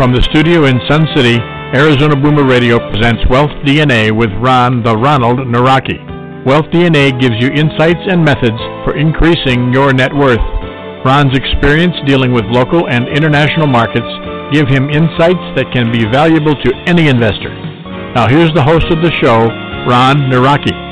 [0.00, 1.36] From the studio in Sun City,
[1.76, 6.00] Arizona Boomer Radio presents Wealth DNA with Ron the Ronald Nawrocki.
[6.46, 10.40] Wealth DNA gives you insights and methods for increasing your net worth.
[11.04, 14.08] Ron's experience dealing with local and international markets
[14.56, 17.52] give him insights that can be valuable to any investor.
[18.16, 19.52] Now here's the host of the show,
[19.84, 20.89] Ron Nawrocki.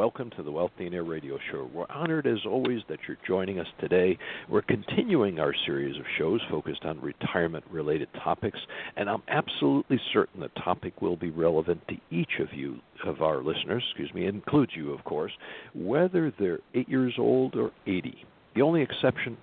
[0.00, 1.68] Welcome to the Wealth DNA Radio Show.
[1.74, 4.16] We're honored as always that you're joining us today.
[4.48, 8.58] We're continuing our series of shows focused on retirement related topics,
[8.96, 13.42] and I'm absolutely certain the topic will be relevant to each of you, of our
[13.42, 15.32] listeners, excuse me, includes you, of course,
[15.74, 18.24] whether they're eight years old or 80.
[18.54, 19.36] The only exception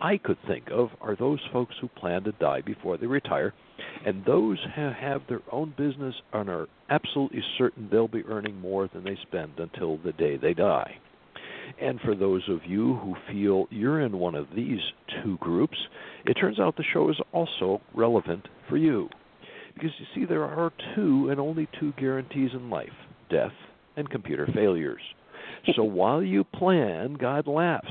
[0.00, 3.54] I could think of are those folks who plan to die before they retire,
[4.06, 8.88] and those who have their own business and are absolutely certain they'll be earning more
[8.94, 10.94] than they spend until the day they die.
[11.80, 14.78] And for those of you who feel you're in one of these
[15.22, 15.76] two groups,
[16.24, 19.08] it turns out the show is also relevant for you.
[19.74, 22.88] Because you see, there are two and only two guarantees in life
[23.28, 23.52] death
[23.96, 25.02] and computer failures.
[25.74, 27.88] So while you plan, God laughs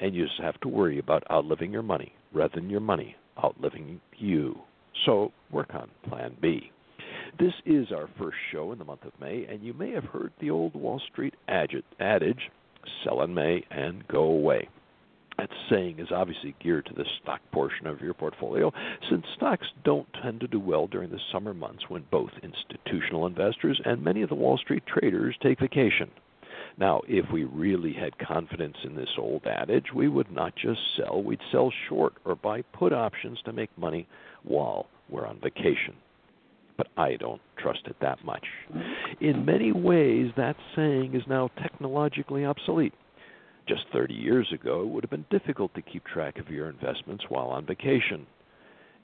[0.00, 4.00] and you just have to worry about outliving your money rather than your money outliving
[4.16, 4.56] you.
[5.04, 6.70] So work on Plan B.
[7.38, 10.32] This is our first show in the month of May, and you may have heard
[10.40, 12.50] the old Wall Street adage
[13.04, 14.68] sell in May and go away.
[15.38, 18.72] That saying is obviously geared to the stock portion of your portfolio,
[19.08, 23.80] since stocks don't tend to do well during the summer months when both institutional investors
[23.84, 26.10] and many of the Wall Street traders take vacation.
[26.76, 31.22] Now, if we really had confidence in this old adage, we would not just sell,
[31.22, 34.06] we'd sell short or buy put options to make money
[34.42, 35.94] while we're on vacation.
[36.76, 38.44] But I don't trust it that much.
[39.20, 42.94] In many ways, that saying is now technologically obsolete.
[43.68, 47.24] Just 30 years ago, it would have been difficult to keep track of your investments
[47.28, 48.26] while on vacation.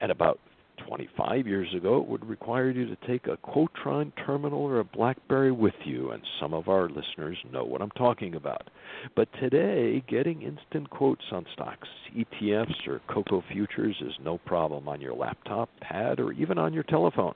[0.00, 0.40] And about
[0.86, 5.52] 25 years ago, it would require you to take a Quotron terminal or a Blackberry
[5.52, 8.68] with you, and some of our listeners know what I'm talking about.
[9.14, 15.00] But today, getting instant quotes on stocks, ETFs, or Cocoa futures is no problem on
[15.00, 17.34] your laptop, pad, or even on your telephone.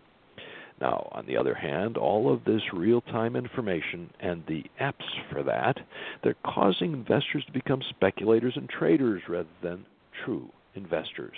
[0.80, 5.42] Now, on the other hand, all of this real time information and the apps for
[5.42, 5.76] that,
[6.22, 9.84] they're causing investors to become speculators and traders rather than
[10.24, 11.36] true investors.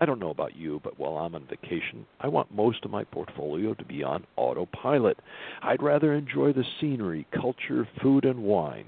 [0.00, 3.02] I don't know about you, but while I'm on vacation, I want most of my
[3.04, 5.18] portfolio to be on autopilot.
[5.62, 8.86] I'd rather enjoy the scenery, culture, food, and wine,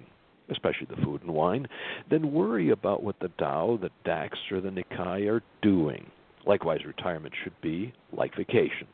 [0.51, 1.67] especially the food and wine,
[2.11, 6.07] than worry about what the Dow, the DAX, or the Nikkei are doing.
[6.47, 8.87] Likewise, retirement should be like vacation,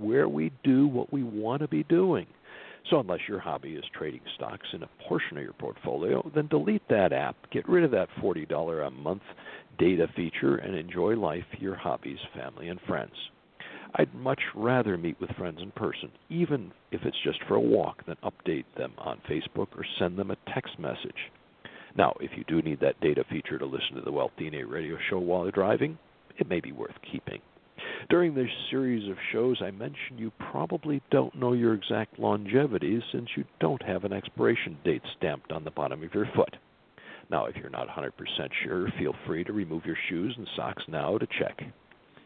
[0.00, 2.26] where we do what we want to be doing.
[2.90, 6.86] So, unless your hobby is trading stocks in a portion of your portfolio, then delete
[6.88, 9.22] that app, get rid of that $40 a month
[9.78, 13.12] data feature, and enjoy life, your hobbies, family, and friends.
[13.94, 18.04] I'd much rather meet with friends in person, even if it's just for a walk,
[18.06, 21.30] than update them on Facebook or send them a text message.
[21.96, 24.96] Now, if you do need that data feature to listen to the Wealth DNA radio
[25.10, 25.98] show while you're driving,
[26.38, 27.40] it may be worth keeping.
[28.08, 33.28] During this series of shows, I mentioned you probably don't know your exact longevity since
[33.36, 36.56] you don't have an expiration date stamped on the bottom of your foot.
[37.30, 38.10] Now, if you're not 100%
[38.64, 41.62] sure, feel free to remove your shoes and socks now to check.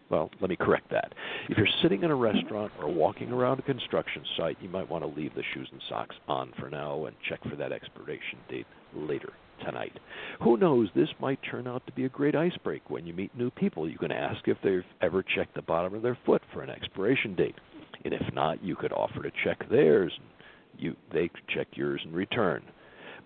[0.09, 1.13] Well, let me correct that.
[1.49, 5.03] If you're sitting in a restaurant or walking around a construction site, you might want
[5.03, 8.67] to leave the shoes and socks on for now and check for that expiration date
[8.95, 9.33] later
[9.65, 9.99] tonight.
[10.43, 13.51] Who knows, this might turn out to be a great icebreaker when you meet new
[13.51, 13.89] people.
[13.89, 17.35] You can ask if they've ever checked the bottom of their foot for an expiration
[17.35, 17.57] date.
[18.05, 20.27] And if not, you could offer to check theirs and
[20.79, 22.63] you they could check yours in return.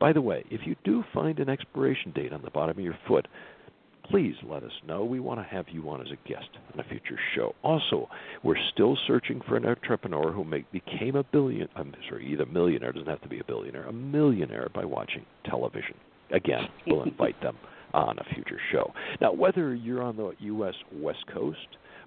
[0.00, 2.99] By the way, if you do find an expiration date on the bottom of your
[3.06, 3.29] foot,
[4.11, 5.05] please let us know.
[5.05, 7.55] We want to have you on as a guest on a future show.
[7.62, 8.08] Also,
[8.43, 11.69] we're still searching for an entrepreneur who make, became a billion.
[11.76, 15.94] I'm sorry, either millionaire doesn't have to be a billionaire, a millionaire by watching television.
[16.32, 17.56] Again, we'll invite them
[17.93, 18.93] on a future show.
[19.20, 20.75] Now, whether you're on the U.S.
[20.93, 21.58] West Coast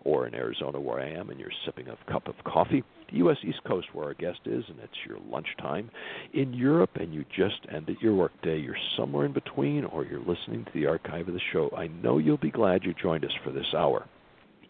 [0.03, 3.37] or in Arizona where I am and you're sipping a cup of coffee, the U.S.
[3.43, 5.89] East Coast where our guest is and it's your lunchtime,
[6.33, 10.65] in Europe and you just ended your workday, you're somewhere in between or you're listening
[10.65, 13.51] to the archive of the show, I know you'll be glad you joined us for
[13.51, 14.07] this hour.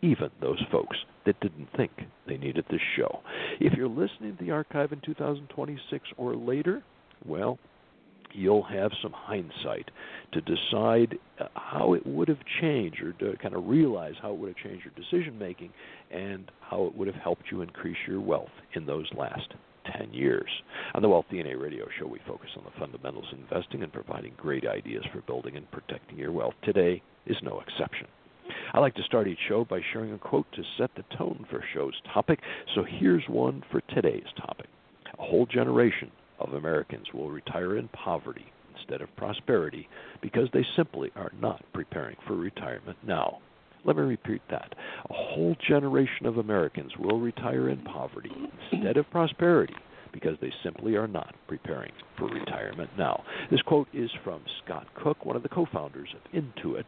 [0.01, 1.91] Even those folks that didn't think
[2.27, 3.21] they needed this show.
[3.61, 6.83] If you're listening to the archive in 2026 or later,
[7.25, 7.57] well,
[8.33, 9.89] you'll have some hindsight
[10.31, 14.37] to decide uh, how it would have changed or to kind of realize how it
[14.37, 15.71] would have changed your decision making
[16.11, 19.53] and how it would have helped you increase your wealth in those last
[19.97, 20.49] 10 years.
[20.95, 24.33] On the Wealth DNA radio show, we focus on the fundamentals of investing and providing
[24.37, 26.53] great ideas for building and protecting your wealth.
[26.63, 28.07] Today is no exception.
[28.73, 31.63] I like to start each show by sharing a quote to set the tone for
[31.73, 32.39] show's topic.
[32.75, 34.67] So here's one for today's topic.
[35.19, 36.11] A whole generation
[36.43, 38.45] of Americans will retire in poverty
[38.75, 39.87] instead of prosperity
[40.21, 43.39] because they simply are not preparing for retirement now.
[43.85, 44.73] Let me repeat that.
[45.09, 48.31] A whole generation of Americans will retire in poverty
[48.71, 49.75] instead of prosperity
[50.13, 53.23] because they simply are not preparing for retirement now.
[53.51, 56.85] This quote is from Scott Cook, one of the co founders of Intuit.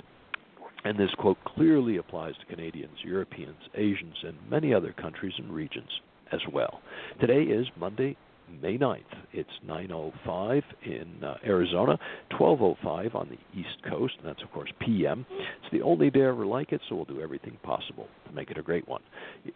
[0.85, 5.89] And this quote clearly applies to Canadians, Europeans, Asians, and many other countries and regions
[6.31, 6.79] as well.
[7.19, 8.15] Today is Monday,
[8.61, 9.03] May 9th.
[9.33, 11.97] It's 9:05 in uh, Arizona,
[12.31, 15.25] 12:05 on the East Coast, and that's of course PM.
[15.31, 18.57] It's the only day ever like it, so we'll do everything possible to make it
[18.57, 19.01] a great one.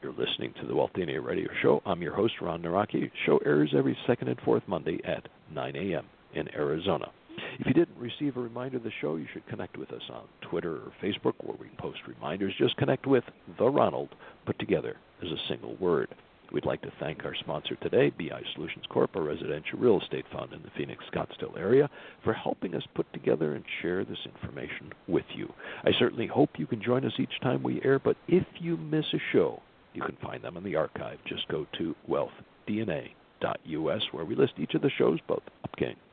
[0.01, 1.81] You're listening to the Wealth DNA Radio Show.
[1.85, 3.11] I'm your host Ron Nawrocki.
[3.25, 6.05] Show airs every second and fourth Monday at 9 a.m.
[6.33, 7.11] in Arizona.
[7.59, 10.23] If you didn't receive a reminder of the show, you should connect with us on
[10.41, 12.53] Twitter or Facebook, where we post reminders.
[12.57, 13.23] Just connect with
[13.57, 14.09] the Ronald,
[14.45, 16.09] put together as a single word.
[16.51, 20.51] We'd like to thank our sponsor today, BI Solutions Corp., a residential real estate fund
[20.51, 21.89] in the Phoenix Scottsdale area,
[22.23, 25.53] for helping us put together and share this information with you.
[25.83, 29.05] I certainly hope you can join us each time we air, but if you miss
[29.13, 29.61] a show,
[29.93, 31.19] you can find them in the archive.
[31.25, 35.43] Just go to wealthdna.us, where we list each of the shows, both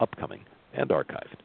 [0.01, 0.45] upcoming
[0.75, 1.37] and archived.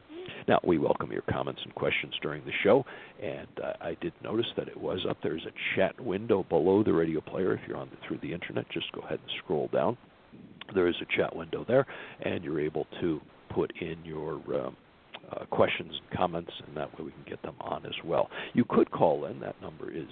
[0.48, 2.84] Now, we welcome your comments and questions during the show,
[3.22, 5.18] and uh, I did notice that it was up.
[5.22, 7.54] There's a chat window below the radio player.
[7.54, 9.96] If you're on the, through the internet, just go ahead and scroll down.
[10.74, 11.86] There is a chat window there,
[12.22, 13.20] and you're able to
[13.54, 14.76] put in your um,
[15.30, 18.28] uh, questions and comments, and that way we can get them on as well.
[18.54, 19.38] You could call in.
[19.40, 20.08] That number is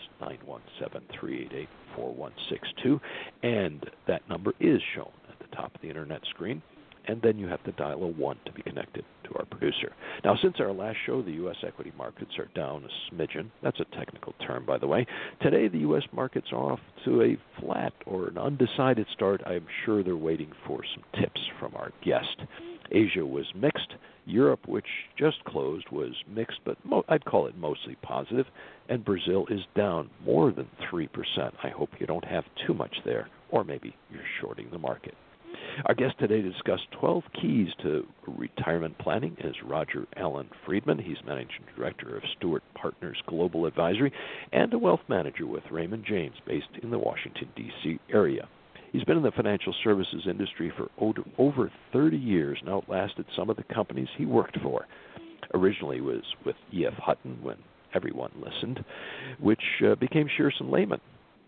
[1.99, 3.01] 917-388-4162,
[3.43, 6.63] and that number is shown at the top of the internet screen
[7.11, 9.93] and then you have to dial a 1 to be connected to our producer.
[10.25, 11.57] Now, since our last show, the U.S.
[11.67, 13.51] equity markets are down a smidgen.
[13.63, 15.05] That's a technical term, by the way.
[15.43, 16.05] Today, the U.S.
[16.13, 19.41] markets are off to a flat or an undecided start.
[19.45, 22.43] I'm sure they're waiting for some tips from our guest.
[22.93, 23.95] Asia was mixed.
[24.27, 24.87] Europe, which
[25.19, 28.47] just closed, was mixed, but mo- I'd call it mostly positive.
[28.89, 31.09] And Brazil is down more than 3%.
[31.65, 35.15] I hope you don't have too much there, or maybe you're shorting the market.
[35.87, 40.99] Our guest today to discuss 12 keys to retirement planning is Rodger Alan Friedman.
[40.99, 44.13] He's Managing Director of Steward Partners Global Advisory
[44.53, 47.99] and a wealth manager with Raymond James based in the Washington, D.C.
[48.13, 48.49] area.
[48.93, 50.89] He's been in the financial services industry for
[51.39, 54.87] over 30 years and outlasted some of the companies he worked for.
[55.55, 56.95] Originally was with E.F.
[56.95, 57.57] Hutton when
[57.95, 58.85] everyone listened,
[59.39, 61.01] which uh, became Shearson Lehman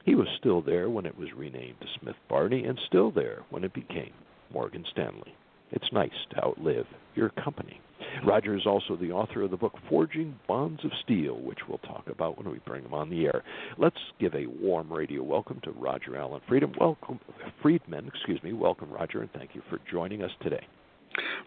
[0.05, 3.65] he was still there when it was renamed to Smith Barney and still there when
[3.65, 4.13] it became
[4.53, 5.35] Morgan Stanley.
[5.71, 7.81] It's nice to outlive your company.
[8.27, 12.09] Rodger is also the author of the book Forging Bonds of Steel, which we'll talk
[12.09, 13.43] about when we bring him on the air.
[13.79, 16.75] Let's give a warm radio welcome to Rodger Alan Friedman.
[16.79, 17.21] Welcome,
[17.63, 18.53] Friedman, excuse me.
[18.53, 20.67] Welcome, Rodger, and thank you for joining us today.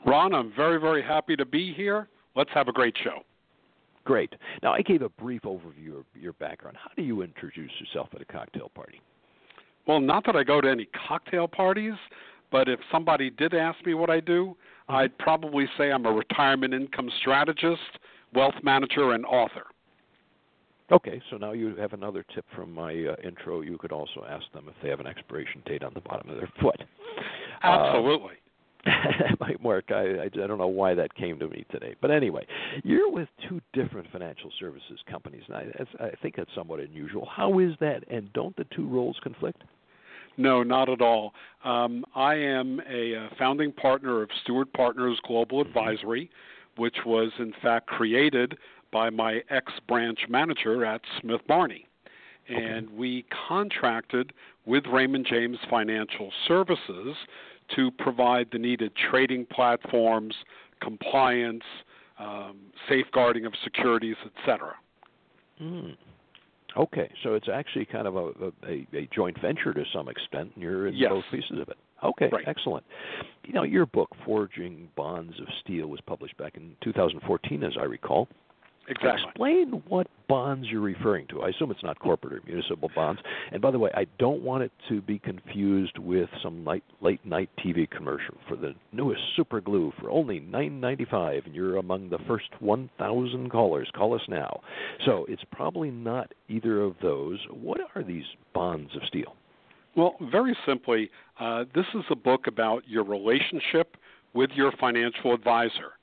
[0.05, 2.07] Ron, I'm very, very happy to be here.
[2.35, 3.19] Let's have a great show.
[4.05, 4.33] Great.
[4.61, 6.77] Now, I gave a brief overview of your background.
[6.81, 9.01] How do you introduce yourself at a cocktail party?
[9.87, 11.95] Well, not that I go to any cocktail parties,
[12.51, 14.55] but if somebody did ask me what I do,
[14.89, 14.95] mm-hmm.
[14.95, 17.81] I'd probably say I'm a retirement income strategist,
[18.33, 19.65] wealth manager, and author.
[20.91, 23.61] Okay, so now you have another tip from my uh, intro.
[23.61, 26.37] You could also ask them if they have an expiration date on the bottom of
[26.37, 26.79] their foot.
[27.63, 28.33] Absolutely.
[28.33, 28.44] Uh,
[28.85, 29.85] that might work.
[29.89, 32.45] I, I I don't know why that came to me today, but anyway,
[32.83, 37.27] you're with two different financial services companies, and I, I think that's somewhat unusual.
[37.31, 38.03] How is that?
[38.09, 39.63] And don't the two roles conflict?
[40.37, 41.33] No, not at all.
[41.63, 45.69] Um, I am a uh, founding partner of Steward Partners Global mm-hmm.
[45.69, 46.29] Advisory,
[46.77, 48.57] which was in fact created
[48.91, 51.87] by my ex branch manager at Smith Barney.
[52.47, 54.31] And we contracted
[54.65, 57.15] with Raymond James Financial Services
[57.75, 60.35] to provide the needed trading platforms,
[60.81, 61.63] compliance,
[62.19, 62.57] um,
[62.87, 64.73] safeguarding of securities, etc.
[65.61, 65.95] Mm.
[66.77, 68.31] Okay, so it's actually kind of a,
[68.67, 71.09] a, a joint venture to some extent, and you're in yes.
[71.09, 71.77] both pieces of it.
[72.03, 72.43] Okay, right.
[72.47, 72.85] excellent.
[73.45, 77.85] You know, your book, Forging Bonds of Steel, was published back in 2014, as I
[77.85, 78.27] recall.
[78.87, 79.23] Exactly.
[79.29, 81.41] Explain what bonds you're referring to.
[81.41, 83.21] I assume it's not corporate or municipal bonds.
[83.51, 86.65] And by the way, I don't want it to be confused with some
[87.01, 92.09] late night TV commercial for the newest super glue for only $9.95, and you're among
[92.09, 93.89] the first 1,000 callers.
[93.95, 94.61] Call us now.
[95.05, 97.39] So it's probably not either of those.
[97.49, 99.35] What are these bonds of steel?
[99.95, 103.95] Well, very simply, uh, this is a book about your relationship
[104.33, 105.93] with your financial advisor.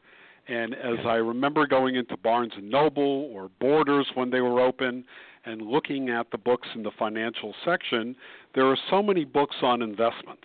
[0.49, 5.05] And as I remember going into Barnes and Noble or Borders when they were open
[5.45, 8.17] and looking at the books in the financial section,
[8.55, 10.45] there are so many books on investments.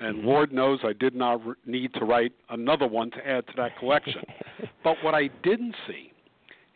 [0.00, 0.26] And mm-hmm.
[0.26, 3.78] Lord knows I did not re- need to write another one to add to that
[3.78, 4.22] collection.
[4.84, 6.12] but what I didn't see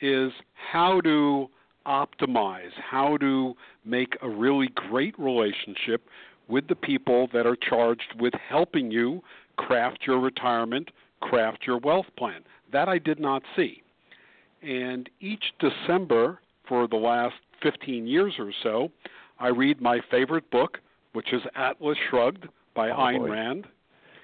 [0.01, 0.33] is
[0.73, 1.49] how to
[1.87, 3.55] optimize, how to
[3.85, 6.09] make a really great relationship
[6.49, 9.23] with the people that are charged with helping you
[9.57, 10.91] craft your retirement,
[11.21, 12.43] craft your wealth plan.
[12.73, 13.83] That I did not see.
[14.63, 16.39] And each December
[16.69, 18.91] for the last 15 years or so,
[19.39, 20.79] I read my favorite book,
[21.13, 23.31] which is Atlas Shrugged by oh, Ayn boy.
[23.31, 23.67] Rand.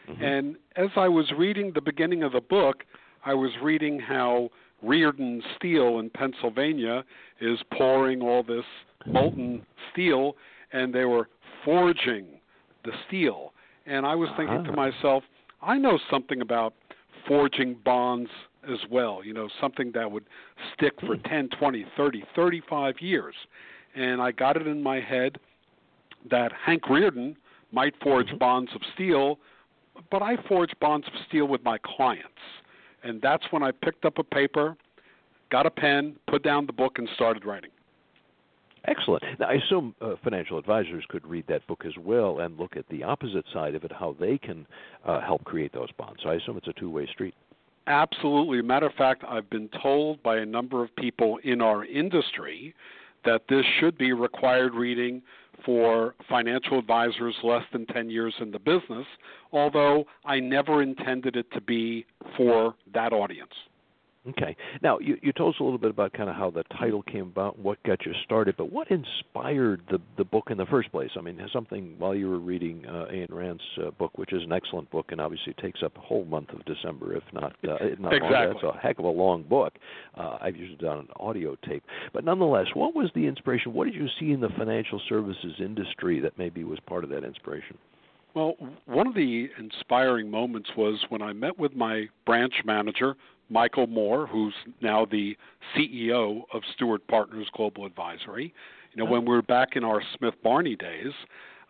[0.08, 0.22] Mm-hmm.
[0.22, 2.84] And as I was reading the beginning of the book,
[3.24, 4.50] I was reading how
[4.84, 7.04] Rearden Steel in Pennsylvania
[7.40, 8.64] is pouring all this
[9.06, 10.36] molten steel,
[10.72, 11.28] and they were
[11.64, 12.26] forging
[12.84, 13.52] the steel.
[13.86, 14.70] And I was thinking uh-huh.
[14.70, 15.24] to myself,
[15.60, 16.74] I know something about
[17.28, 18.30] forging bonds
[18.64, 20.24] as well, you know, something that would
[20.74, 21.28] stick for Hmm.
[21.28, 23.34] 10, 20, 30, 35 years.
[23.94, 25.38] And I got it in my head
[26.30, 27.36] that Hank Rearden
[27.70, 28.38] might forge Mm-hmm.
[28.38, 29.38] bonds of steel,
[30.10, 32.28] but I forge bonds of steel with my clients.
[33.04, 34.76] And that's when I picked up a paper,
[35.50, 37.70] got a pen, put down the book, and started writing.
[38.86, 39.22] Excellent.
[39.38, 42.88] Now, I assume uh, financial advisors could read that book as well and look at
[42.88, 44.66] the opposite side of it, how they can
[45.04, 46.20] uh, help create those bonds.
[46.22, 47.34] So I assume it's a two-way street.
[47.86, 48.60] Absolutely.
[48.62, 52.74] Matter of fact, I've been told by a number of people in our industry
[53.24, 55.22] that this should be required reading
[55.64, 59.06] for financial advisors less than 10 years in the business,
[59.52, 62.06] although I never intended it to be
[62.36, 63.52] for that audience.
[64.26, 64.56] Okay.
[64.82, 67.22] Now, you, you told us a little bit about kind of how the title came
[67.22, 71.10] about, what got you started, but what inspired the the book in the first place?
[71.16, 74.52] I mean, something while you were reading uh, Ayn Rand's uh, book, which is an
[74.52, 78.12] excellent book, and obviously takes up a whole month of December, if not uh, not
[78.12, 78.18] exactly.
[78.18, 78.54] longer.
[78.54, 79.74] That's a heck of a long book.
[80.16, 83.72] Uh, I've usually done an audio tape, but nonetheless, what was the inspiration?
[83.72, 87.24] What did you see in the financial services industry that maybe was part of that
[87.24, 87.78] inspiration?
[88.34, 88.54] Well,
[88.86, 93.16] one of the inspiring moments was when I met with my branch manager,
[93.48, 95.36] Michael Moore, who's now the
[95.76, 98.52] CEO of Steward Partners Global Advisory.
[98.92, 101.12] You know, when we were back in our Smith Barney days,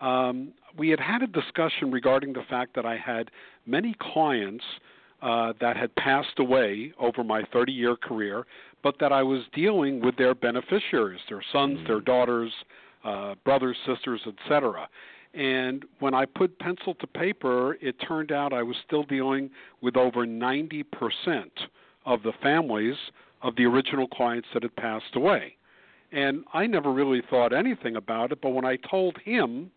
[0.00, 3.30] um, we had had a discussion regarding the fact that I had
[3.66, 4.64] many clients
[5.23, 8.47] uh, that had passed away over my 30 year career,
[8.82, 12.52] but that I was dealing with their beneficiaries, their sons, their daughters,
[13.04, 14.88] uh, brothers, sisters, etc.
[15.35, 19.97] And when I put pencil to paper, it turned out I was still dealing with
[19.97, 20.85] over 90%
[22.06, 22.97] of the families
[23.42, 25.56] of the original clients that had passed away.
[26.11, 29.70] And I never really thought anything about it, but when I told him,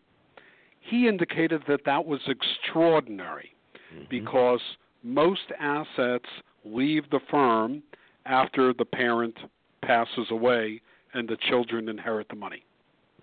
[0.80, 3.52] he indicated that that was extraordinary
[3.92, 4.04] Mm-hmm.
[4.08, 4.60] because
[5.02, 6.28] most assets
[6.64, 7.82] leave the firm
[8.26, 9.36] after the parent
[9.82, 10.80] passes away
[11.14, 12.64] and the children inherit the money.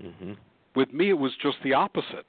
[0.04, 0.34] Mm-hmm.
[0.80, 2.26] With me, it was just the opposite.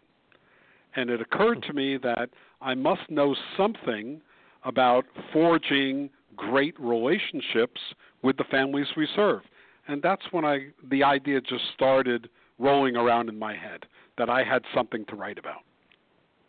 [0.97, 2.31] And it occurred to me that
[2.61, 4.21] I must know something
[4.65, 7.81] about forging great relationships
[8.23, 9.43] with the families we serve.
[9.87, 12.29] And that's when I the idea just started
[12.59, 13.87] rolling around in my head
[14.19, 15.63] that I had something to write about.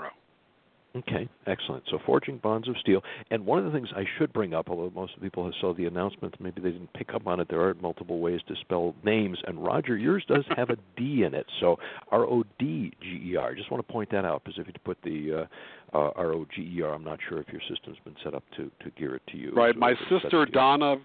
[0.96, 1.84] Okay, excellent.
[1.90, 4.92] So forging bonds of steel, and one of the things I should bring up, although
[4.94, 7.48] most people have saw the announcement, maybe they didn't pick up on it.
[7.50, 11.34] There are multiple ways to spell names, and Rodger, yours does have a D in
[11.34, 11.80] it, so
[12.12, 13.56] R O D G E R.
[13.56, 15.48] Just want to point that out because if you put the
[15.94, 18.36] uh, uh, R O G E R, I'm not sure if your system's been set
[18.36, 19.52] up to to gear it to you.
[19.52, 19.74] Right.
[19.74, 20.98] So My if it's set sister Donna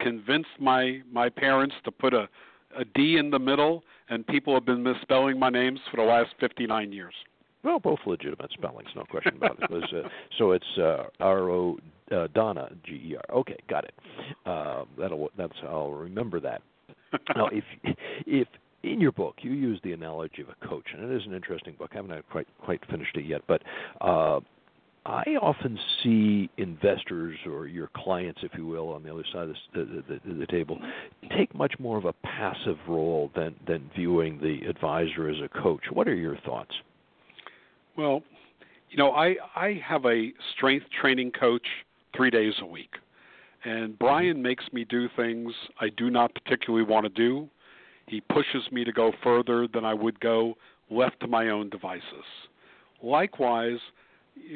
[0.00, 2.30] convinced my my parents to put a
[2.78, 6.30] a D in the middle, and people have been misspelling my names for the last
[6.40, 7.14] 59 years.
[7.64, 9.64] Well, both legitimate spellings, no question about it.
[9.64, 11.78] it was, uh, so it's uh, R O
[12.12, 13.36] uh, Donna G E R.
[13.38, 13.94] Okay, got it.
[14.46, 16.62] Uh, that'll that's I'll remember that.
[17.36, 17.64] now, if
[18.26, 18.48] if
[18.82, 21.74] in your book you use the analogy of a coach, and it is an interesting
[21.78, 21.90] book.
[21.92, 23.62] I haven't quite quite finished it yet, but
[24.00, 24.40] uh,
[25.04, 29.56] I often see investors or your clients, if you will, on the other side of
[29.74, 30.78] the, the, the, the table,
[31.36, 35.82] take much more of a passive role than than viewing the advisor as a coach.
[35.92, 36.74] What are your thoughts?
[37.98, 38.22] Well,
[38.90, 41.66] you know, I I have a strength training coach
[42.16, 42.94] 3 days a week.
[43.64, 44.04] And mm-hmm.
[44.04, 47.48] Brian makes me do things I do not particularly want to do.
[48.06, 50.56] He pushes me to go further than I would go
[50.90, 52.24] left to my own devices.
[53.02, 53.80] Likewise,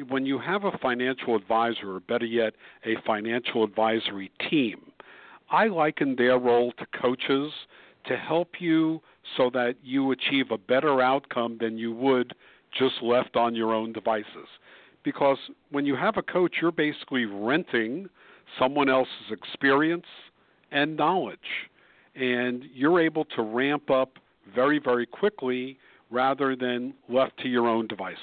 [0.07, 2.53] when you have a financial advisor, or better yet,
[2.85, 4.79] a financial advisory team,
[5.51, 7.51] I liken their role to coaches
[8.05, 9.01] to help you
[9.37, 12.33] so that you achieve a better outcome than you would
[12.77, 14.47] just left on your own devices.
[15.03, 15.37] Because
[15.71, 18.09] when you have a coach, you're basically renting
[18.57, 20.05] someone else's experience
[20.71, 21.39] and knowledge.
[22.15, 24.19] And you're able to ramp up
[24.53, 25.77] very, very quickly
[26.11, 28.17] rather than left to your own devices.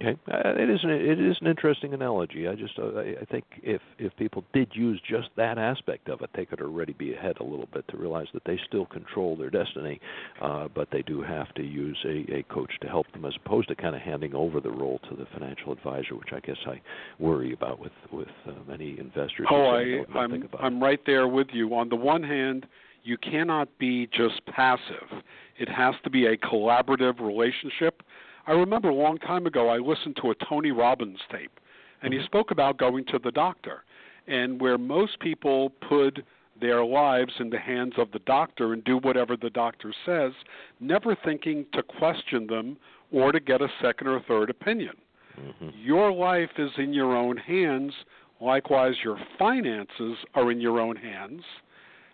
[0.00, 2.48] Okay, uh, it is an it is an interesting analogy.
[2.48, 6.20] I just uh, I I think if if people did use just that aspect of
[6.22, 9.36] it, they could already be ahead a little bit to realize that they still control
[9.36, 10.00] their destiny,
[10.40, 13.68] uh, but they do have to use a, a coach to help them, as opposed
[13.68, 16.80] to kind of handing over the role to the financial advisor, which I guess I
[17.18, 19.46] worry about with with uh, many investors.
[19.50, 21.74] Oh, I, I'm I'm right there with you.
[21.74, 22.66] On the one hand,
[23.04, 25.22] you cannot be just passive.
[25.58, 28.02] It has to be a collaborative relationship.
[28.46, 31.58] I remember a long time ago I listened to a Tony Robbins tape,
[32.02, 32.26] and he mm-hmm.
[32.26, 33.84] spoke about going to the doctor,
[34.26, 36.24] and where most people put
[36.60, 40.32] their lives in the hands of the doctor and do whatever the doctor says,
[40.80, 42.76] never thinking to question them
[43.12, 44.94] or to get a second or third opinion.
[45.40, 45.70] Mm-hmm.
[45.82, 47.92] Your life is in your own hands.
[48.40, 51.42] Likewise, your finances are in your own hands.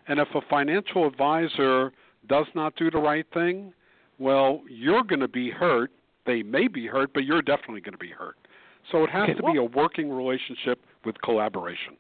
[0.09, 1.93] And if a financial advisor
[2.29, 3.73] does not do the right thing,
[4.19, 5.91] well, you're going to be hurt.
[6.27, 8.37] They may be hurt, but you're definitely going to be hurt.
[8.91, 11.97] So it has Okay, to be a working relationship with collaboration.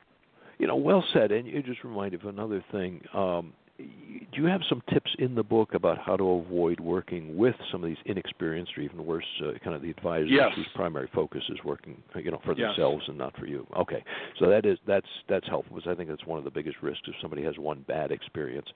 [0.59, 1.33] You know, well said.
[1.33, 3.03] And you just reminded of another thing.
[3.15, 3.53] Um,
[4.33, 7.83] do you have some tips in the book about how to avoid working with some
[7.83, 10.53] of these inexperienced, or even worse, uh, kind of the advisors Yes.
[10.55, 12.77] whose primary focus is working, you know, for Yes.
[12.77, 13.66] themselves and not for you?
[13.77, 14.05] Okay,
[14.38, 17.09] so that is that's that's helpful because I think that's one of the biggest risks.
[17.09, 18.69] If somebody has one bad experience,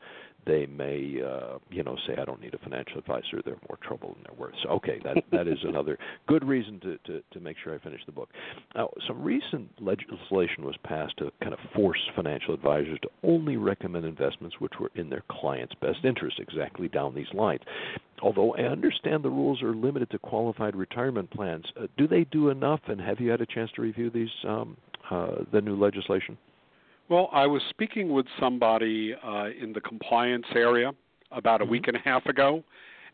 [0.47, 3.41] they may, uh, you know, say, "I don't need a financial advisor.
[3.45, 6.99] They're more trouble than they're worth." So, okay, that that is another good reason to,
[7.05, 8.31] to to make sure I finish the book.
[8.75, 14.05] Now, some recent legislation was passed to kind of force financial advisors to only recommend
[14.05, 17.63] investments which were in their client's best interest, exactly down these lines.
[18.23, 22.51] Although I understand the rules are limited to qualified retirement plans, uh, do they do
[22.51, 22.81] enough?
[22.87, 24.77] And have you had a chance to review these um,
[25.11, 26.39] uh, the new legislation?
[27.09, 30.93] Well, I was speaking with somebody uh, in the compliance area
[31.31, 32.65] about a week and a half ago,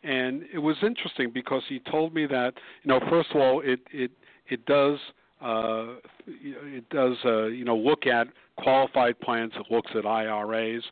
[0.05, 3.81] and it was interesting because he told me that you know first of all it
[3.93, 4.13] it
[4.49, 4.99] it does
[5.41, 5.95] uh,
[6.27, 10.83] it does uh, you know look at qualified plans, it looks at IRAs,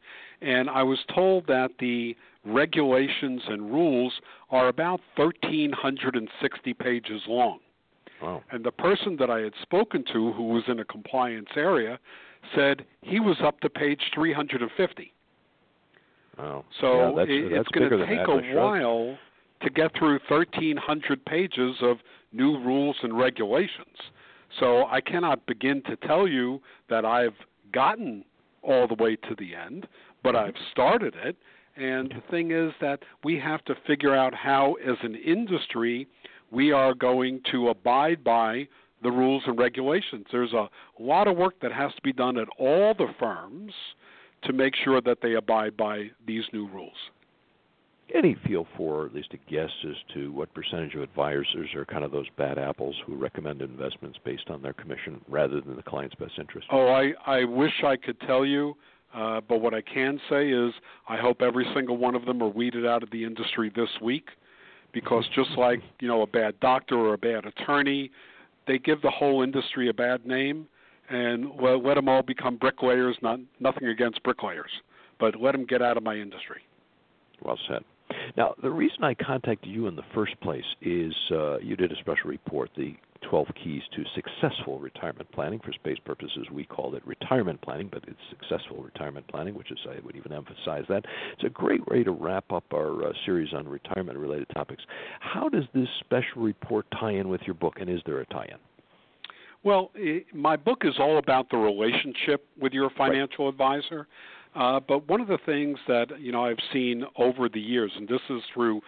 [0.40, 4.12] and I was told that the regulations and rules
[4.50, 7.58] are about 1,360 pages long.
[8.22, 8.42] Wow.
[8.50, 11.98] And the person that I had spoken to, who was in a compliance area,
[12.54, 15.12] said he was up to page 350.
[16.38, 16.64] Wow.
[16.80, 19.18] So yeah, that's, it, that's it's going to take a while
[19.62, 21.98] to get through 1,300 pages of
[22.32, 23.96] new rules and regulations.
[24.58, 27.37] So I cannot begin to tell you that I've
[27.72, 28.24] gotten
[28.62, 29.87] all the way to the end,
[30.22, 30.48] but Mm-hmm.
[30.48, 31.37] I've started it.
[31.76, 36.08] And the thing is that we have to figure out how, as an industry,
[36.50, 38.66] we are going to abide by
[39.02, 40.26] the rules and regulations.
[40.32, 43.72] There's a lot of work that has to be done at all the firms
[44.42, 46.96] to make sure that they abide by these new rules.
[48.14, 51.84] Any feel for, or at least a guess as to what percentage of advisors are
[51.84, 55.82] kind of those bad apples who recommend investments based on their commission rather than the
[55.82, 56.66] client's best interest?
[56.72, 58.74] Oh, I, I wish I could tell you,
[59.14, 60.72] uh, but what I can say is
[61.06, 64.28] I hope every single one of them are weeded out of the industry this week
[64.92, 68.10] because just like you know a bad doctor or a bad attorney,
[68.66, 70.66] they give the whole industry a bad name,
[71.10, 73.16] and well, let them all become bricklayers.
[73.20, 74.70] Not nothing against bricklayers,
[75.20, 76.62] but let them get out of my industry.
[77.42, 77.84] Well said.
[78.36, 81.96] Now, the reason I contacted you in the first place is uh, you did a
[81.96, 82.94] special report, the
[83.28, 85.60] 12 keys to successful retirement planning.
[85.64, 89.78] For space purposes, we called it retirement planning, but it's successful retirement planning, which is,
[89.88, 91.04] I would even emphasize that.
[91.34, 94.82] It's a great way to wrap up our uh, series on retirement related topics.
[95.20, 98.48] How does this special report tie in with your book, and is there a tie
[98.50, 98.58] in?
[99.64, 103.52] Well, it, my book is all about the relationship with your financial right.
[103.52, 104.06] advisor.
[104.54, 108.08] Uh, but one of the things that you know I've seen over the years, and
[108.08, 108.80] this is through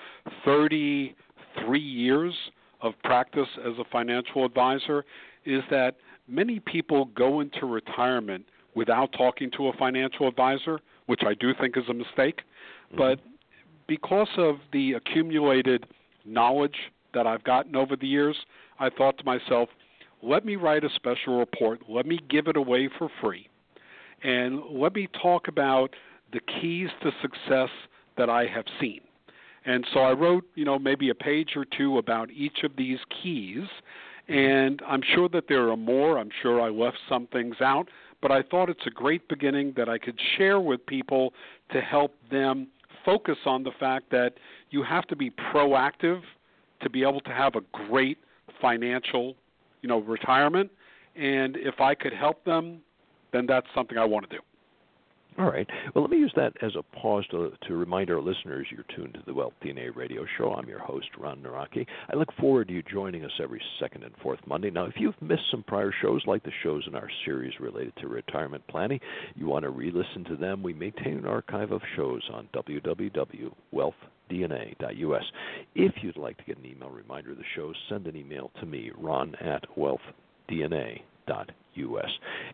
[0.45, 2.35] 33 years
[2.81, 5.05] of practice as a financial advisor
[5.45, 5.97] is that
[6.29, 8.45] many people go into retirement
[8.75, 12.41] without talking to a financial advisor, which I do think is a mistake.
[12.93, 12.99] Mm-hmm.
[12.99, 13.21] But
[13.87, 15.87] because of the accumulated
[16.25, 16.77] knowledge
[17.13, 18.37] that I've gotten over the years,
[18.79, 19.69] I thought to myself,
[20.23, 23.49] let me write a special report, let me give it away for free,
[24.23, 25.95] and let me talk about
[26.33, 27.71] the keys to success
[28.17, 29.01] that I have seen.
[29.65, 32.99] And so I wrote, you know, maybe a page or two about each of these
[33.23, 33.67] keys.
[34.29, 36.19] And I'm sure that there are more.
[36.19, 37.89] I'm sure I left some things out.
[38.23, 41.33] But I thought it's a great beginning that I could share with people
[41.73, 42.69] to help them
[43.05, 44.35] focus on the fact that
[44.71, 46.21] you have to be proactive
[46.83, 48.19] to be able to have a great
[48.61, 49.35] financial,
[49.83, 50.71] you know, retirement.
[51.17, 52.81] And if I could help them,
[53.33, 54.43] then that's something I want to do.
[55.39, 55.67] All right.
[55.95, 59.15] Well, let me use that as a pause to, to remind our listeners you're tuned
[59.15, 60.53] to the Wealth DNA radio show.
[60.53, 61.87] I'm your host, Ron Nawrocki.
[62.13, 64.71] I look forward to you joining us every second and fourth Monday.
[64.71, 68.09] Now, if you've missed some prior shows, like the shows in our series related to
[68.09, 69.01] retirement planning,
[69.35, 75.25] you want to re listen to them, we maintain an archive of shows on www.wealthdna.us.
[75.75, 78.67] If you'd like to get an email reminder of the show, send an email to
[78.67, 81.01] me, ron at wealthdna.us.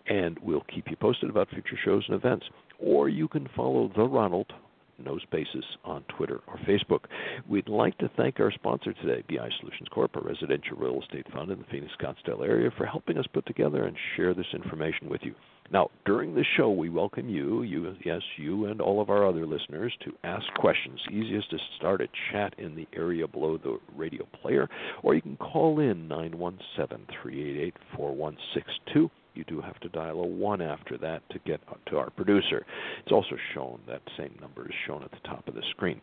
[0.08, 2.46] And we'll keep you posted about future shows and events
[2.78, 4.52] or you can follow The Ronald,
[4.98, 7.04] no spaces, on Twitter or Facebook.
[7.48, 11.50] We'd like to thank our sponsor today, BI Solutions Corp., a residential real estate fund
[11.50, 15.20] in the Phoenix Scottsdale area, for helping us put together and share this information with
[15.22, 15.34] you.
[15.72, 19.46] Now, during the show, we welcome you, you, yes, you, and all of our other
[19.46, 21.00] listeners to ask questions.
[21.10, 24.68] Easiest to start a chat in the area below the radio player,
[25.02, 30.62] or you can call in 917 388 4162 you do have to dial a 1
[30.62, 32.64] after that to get to our producer.
[33.02, 36.00] It's also shown, that same number is shown at the top of the screen.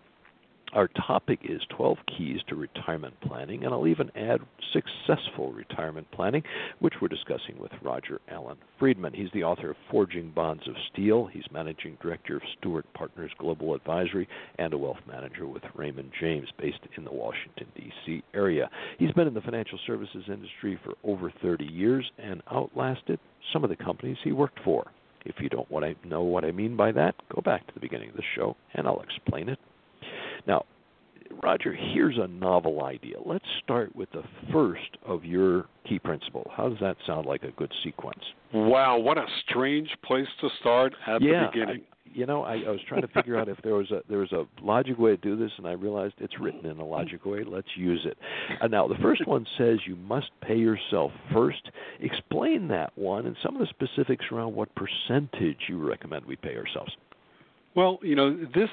[0.74, 4.40] Our topic is 12 keys to retirement planning, and I'll even add
[4.74, 6.42] successful retirement planning,
[6.80, 9.14] which we're discussing with Rodger Alan Friedman.
[9.14, 11.28] He's the author of Forging Bonds of Steel.
[11.28, 16.48] He's managing director of Steward Partners Global Advisory and a wealth manager with Raymond James,
[16.58, 18.24] based in the Washington, D.C.
[18.34, 18.68] area.
[18.98, 23.20] He's been in the financial services industry for over 30 years and outlasted
[23.52, 24.88] some of the companies he worked for.
[25.24, 27.80] If you don't want to know what I mean by that, go back to the
[27.80, 29.60] beginning of the show and I'll explain it
[30.48, 30.66] now,
[31.42, 33.16] Rodger, here's a novel idea.
[33.24, 36.48] Let's start with the first of your key principles.
[36.56, 38.22] How does that sound like a good sequence?
[38.54, 41.82] Wow, what a strange place to start at yeah, the beginning.
[41.82, 44.20] I, you know, I, I was trying to figure out if there was a there
[44.20, 47.32] was a logical way to do this, and I realized it's written in a logical
[47.32, 47.44] way.
[47.44, 48.18] Let's use it.
[48.62, 51.72] Uh, now, the first one says you must pay yourself first.
[52.02, 56.56] Explain that one and some of the specifics around what percentage you recommend we pay
[56.56, 56.92] ourselves.
[57.76, 58.70] Well, you know, this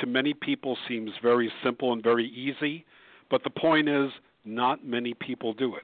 [0.00, 2.84] to many people seems very simple and very easy,
[3.30, 4.10] but the point is,
[4.44, 5.82] not many people do it.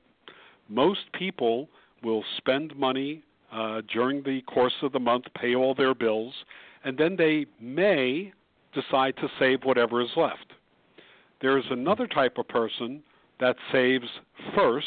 [0.68, 1.68] Most people
[2.02, 3.22] will spend money
[3.52, 6.32] uh, during the course of the month, pay all their bills,
[6.84, 8.32] and then they may
[8.72, 10.52] decide to save whatever is left.
[11.40, 13.02] There's another type of person
[13.40, 14.08] that saves
[14.54, 14.86] first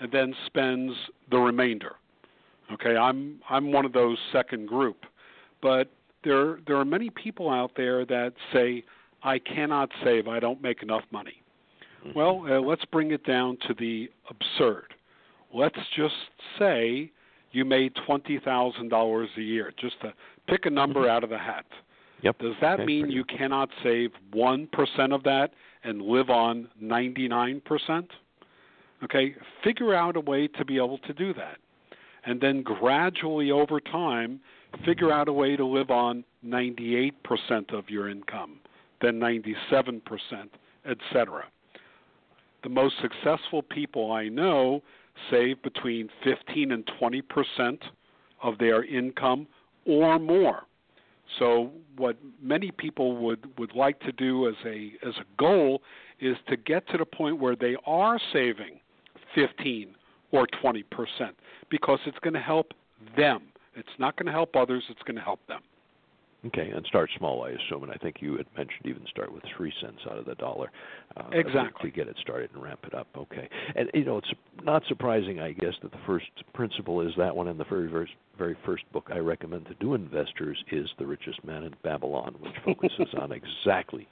[0.00, 0.92] and then spends
[1.30, 1.96] the remainder.
[2.72, 5.04] Okay, I'm I'm one of those second group.
[5.60, 5.90] But
[6.24, 8.84] there there are many people out there that say
[9.22, 11.42] I cannot save, I don't make enough money.
[12.04, 12.18] Mm-hmm.
[12.18, 14.94] Well, uh, let's bring it down to the absurd.
[15.52, 16.14] Let's just
[16.58, 17.10] say
[17.52, 20.12] you made twenty thousand dollars a year, just to
[20.48, 21.10] pick a number mm-hmm.
[21.10, 21.64] out of the hat.
[22.22, 22.38] Yep.
[22.38, 25.52] Does that okay, mean you cannot save one percent of that
[25.84, 28.10] and live on ninety nine percent?
[29.02, 31.58] Okay, figure out a way to be able to do that.
[32.24, 34.40] And then gradually over time,
[34.84, 37.12] figure out a way to live on 98%
[37.72, 38.58] of your income,
[39.00, 40.00] then 97%,
[40.86, 41.44] etc.
[42.62, 44.82] The most successful people I know
[45.30, 47.78] save between 15 and 20%
[48.42, 49.46] of their income
[49.86, 50.62] or more.
[51.38, 55.82] So what many people would would like to do as a as a goal
[56.20, 58.80] is to get to the point where they are saving
[59.34, 59.94] 15
[60.32, 61.36] or 20 percent
[61.70, 62.72] because it's going to help
[63.16, 63.42] them.
[63.76, 64.82] It's not going to help others.
[64.88, 65.60] It's going to help them.
[66.46, 69.42] Okay, and start small, I assume, and I think you had mentioned even start with
[69.56, 70.70] three cents out of the dollar.
[71.16, 71.90] Uh, exactly.
[71.90, 73.06] To get it started and ramp it up.
[73.16, 74.30] Okay, and you know it's
[74.62, 78.10] not surprising, I guess, that the first principle is that one, and the very very
[78.36, 82.52] very first book I recommend to do investors is The Richest Man in Babylon, which
[82.62, 84.06] focuses on exactly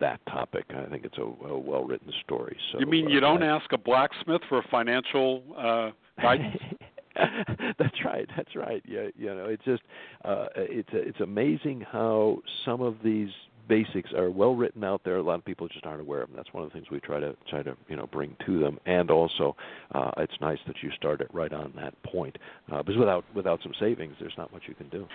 [0.00, 0.64] that topic.
[0.70, 2.56] I think it's a, a well written story.
[2.72, 5.90] So you mean you uh, don't I, ask a blacksmith for a financial uh,
[6.20, 6.56] guidance?
[7.78, 8.28] that's right.
[8.36, 8.82] That's right.
[8.86, 9.82] Yeah, you know, it's just
[10.24, 13.30] uh, it's it's amazing how some of these
[13.68, 15.16] basics are well written out there.
[15.16, 16.36] A lot of people just aren't aware of them.
[16.36, 18.78] That's one of the things we try to try to you know bring to them.
[18.86, 19.56] And also,
[19.94, 22.36] uh, it's nice that you start it right on that point
[22.72, 25.06] uh, because without without some savings, there's not much you can do.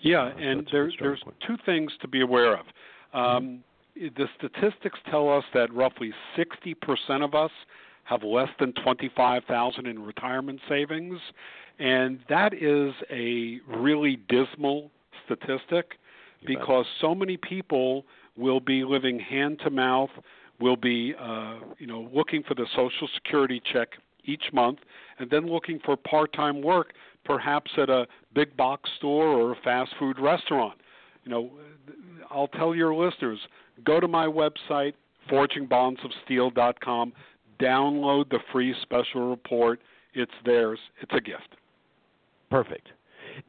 [0.00, 1.36] Yeah, uh, and there, there's point.
[1.46, 2.66] two things to be aware of.
[3.14, 3.62] Um,
[3.98, 4.06] mm-hmm.
[4.16, 7.50] The statistics tell us that roughly 60% of us
[8.04, 11.18] have less than 25,000 in retirement savings,
[11.78, 14.90] and that is a really dismal
[15.24, 15.92] statistic
[16.46, 18.04] because so many people
[18.36, 20.10] will be living hand to mouth,
[20.60, 23.90] will be uh, you know looking for the social security check
[24.24, 24.78] each month,
[25.18, 26.92] and then looking for part-time work,
[27.24, 30.78] perhaps at a big box store or a fast food restaurant.
[31.24, 31.50] You know,
[32.30, 33.38] I'll tell your listeners,
[33.84, 34.94] go to my website
[35.30, 37.12] forgingbondsofsteel.com
[37.62, 39.80] download the free special report.
[40.14, 40.78] It's theirs.
[41.00, 41.56] It's a gift.
[42.50, 42.88] Perfect.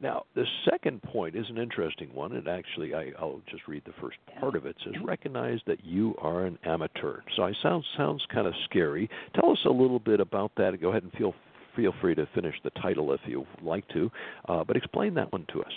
[0.00, 2.32] Now, the second point is an interesting one.
[2.32, 4.70] and actually, I, will just read the first part of it.
[4.70, 7.20] It says, recognize that you are an amateur.
[7.36, 9.10] So I sound sounds kind of scary.
[9.34, 10.80] Tell us a little bit about that.
[10.80, 11.34] Go ahead and feel
[11.76, 14.10] feel free to finish the title if you like to,
[14.48, 15.72] uh, but explain that one to us.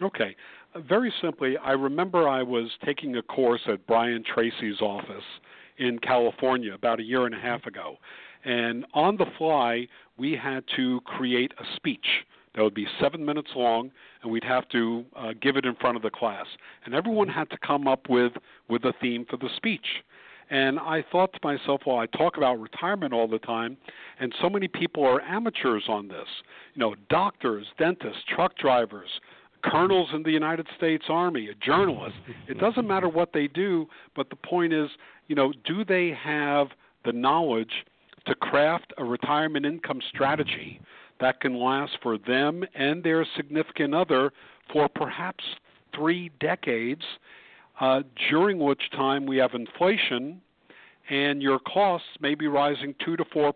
[0.00, 0.36] Okay.
[0.74, 5.24] Uh, very simply, I remember I was taking a course at Brian Tracy's office
[5.82, 7.96] in California about a year and a half ago.
[8.44, 12.06] And on the fly, we had to create a speech
[12.54, 13.90] that would be seven minutes long,
[14.22, 16.46] and we'd have to uh, give it in front of the class.
[16.84, 18.32] And everyone had to come up with
[18.68, 19.86] with a theme for the speech.
[20.50, 23.76] And I thought to myself, well, I talk about retirement all the time,
[24.20, 26.28] and so many people are amateurs on this.
[26.74, 29.08] You know, doctors, dentists, truck drivers,
[29.64, 32.16] colonels in the United States Army, a journalist.
[32.48, 34.88] It doesn't matter what they do, but the point is,
[35.28, 36.68] you know, do they have
[37.04, 37.72] the knowledge
[38.26, 40.80] to craft a retirement income strategy
[41.20, 44.32] that can last for them and their significant other
[44.72, 45.44] for perhaps
[45.94, 47.02] three decades,
[47.80, 50.40] uh, during which time we have inflation
[51.10, 53.52] and your costs may be rising 2 to 4%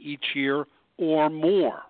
[0.00, 0.66] each year
[0.98, 1.82] or more.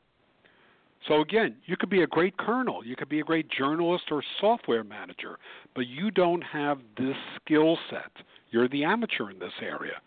[1.09, 4.23] So again, you could be a great colonel, you could be a great journalist or
[4.41, 5.39] software manager,
[5.75, 8.11] but you don't have this skill set.
[8.51, 10.01] You're the amateur in this area.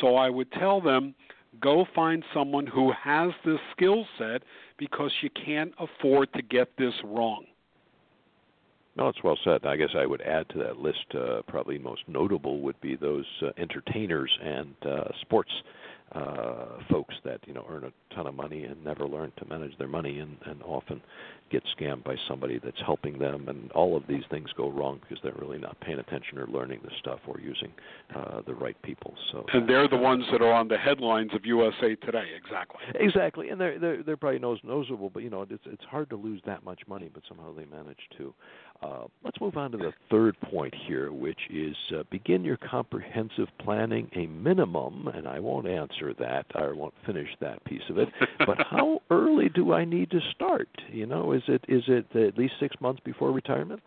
[0.00, 1.14] So I would tell them
[1.60, 4.42] go find someone who has this skill set
[4.78, 7.44] because you can't afford to get this wrong.
[8.96, 9.66] No, it's well said.
[9.66, 11.14] I guess I would add to that list.
[11.14, 15.50] Uh, probably most notable would be those uh, entertainers and uh, sports
[16.12, 19.76] uh, folks that you know earn a ton of money and never learn to manage
[19.78, 21.00] their money, and, and often
[21.50, 23.48] get scammed by somebody that's helping them.
[23.48, 26.80] And all of these things go wrong because they're really not paying attention or learning
[26.82, 27.72] the stuff or using
[28.14, 29.14] uh, the right people.
[29.32, 32.26] So and they're the ones that are on the headlines of USA Today.
[32.36, 32.80] Exactly.
[32.94, 36.16] Exactly, and they're they're, they're probably nose noticeable, but you know it's it's hard to
[36.16, 38.32] lose that much money, but somehow they manage to.
[38.82, 43.48] Uh, let's move on to the third point here, which is uh, begin your comprehensive
[43.58, 48.08] planning a minimum, and I won't answer that, I won't finish that piece of it.
[48.38, 50.68] but how early do I need to start?
[50.90, 53.82] You know, is it is it at least six months before retirement?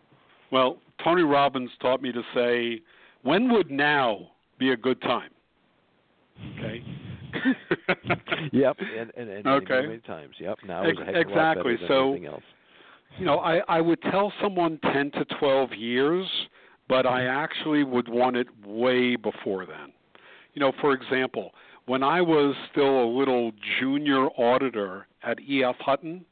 [0.50, 2.80] Well, Tony Robbins taught me to say,
[3.22, 5.30] when would now be a good time?
[6.58, 6.84] Okay.
[8.52, 9.74] yep, and, and, and okay.
[9.74, 10.34] many, many times.
[10.40, 11.32] Yep, now is a heck exactly.
[11.32, 12.42] A lot better than so, anything else
[13.18, 16.26] you know, I, I would tell someone 10 to 12 years,
[16.88, 19.92] but I actually would want it way before then.
[20.54, 21.52] You know, for example,
[21.86, 26.24] when I was still a little junior auditor at EF Hutton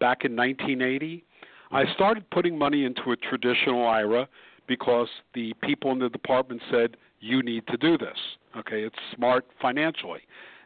[0.00, 1.24] back in 1980,
[1.70, 1.92] I mm-hmm.
[1.94, 4.28] started putting money into a traditional IRA
[4.66, 8.16] because the people in the department said, you need to do this.
[8.56, 10.20] Okay, it's smart financially.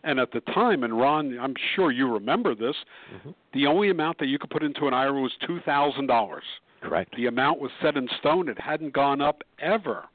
[0.09, 2.75] And at the time, and Ron, I'm sure you remember this,
[3.15, 3.31] mm-hmm.
[3.53, 6.45] the only amount that you could put into an IRA was two thousand dollars.
[6.81, 7.15] Correct.
[7.15, 10.07] The amount was set in stone; it hadn't gone up ever.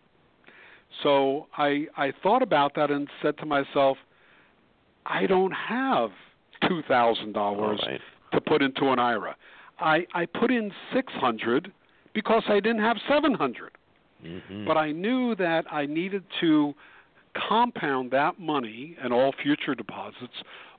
[1.04, 3.98] So I I thought about that and said to myself,
[5.06, 6.10] I don't have
[6.68, 7.80] two thousand dollars
[8.32, 9.36] to put into an IRA.
[9.80, 11.72] I I put in six hundred
[12.16, 13.72] because I didn't have 700.
[14.26, 14.66] Mm-hmm.
[14.66, 16.74] But I knew that I needed to
[17.36, 20.34] compound that money and all future deposits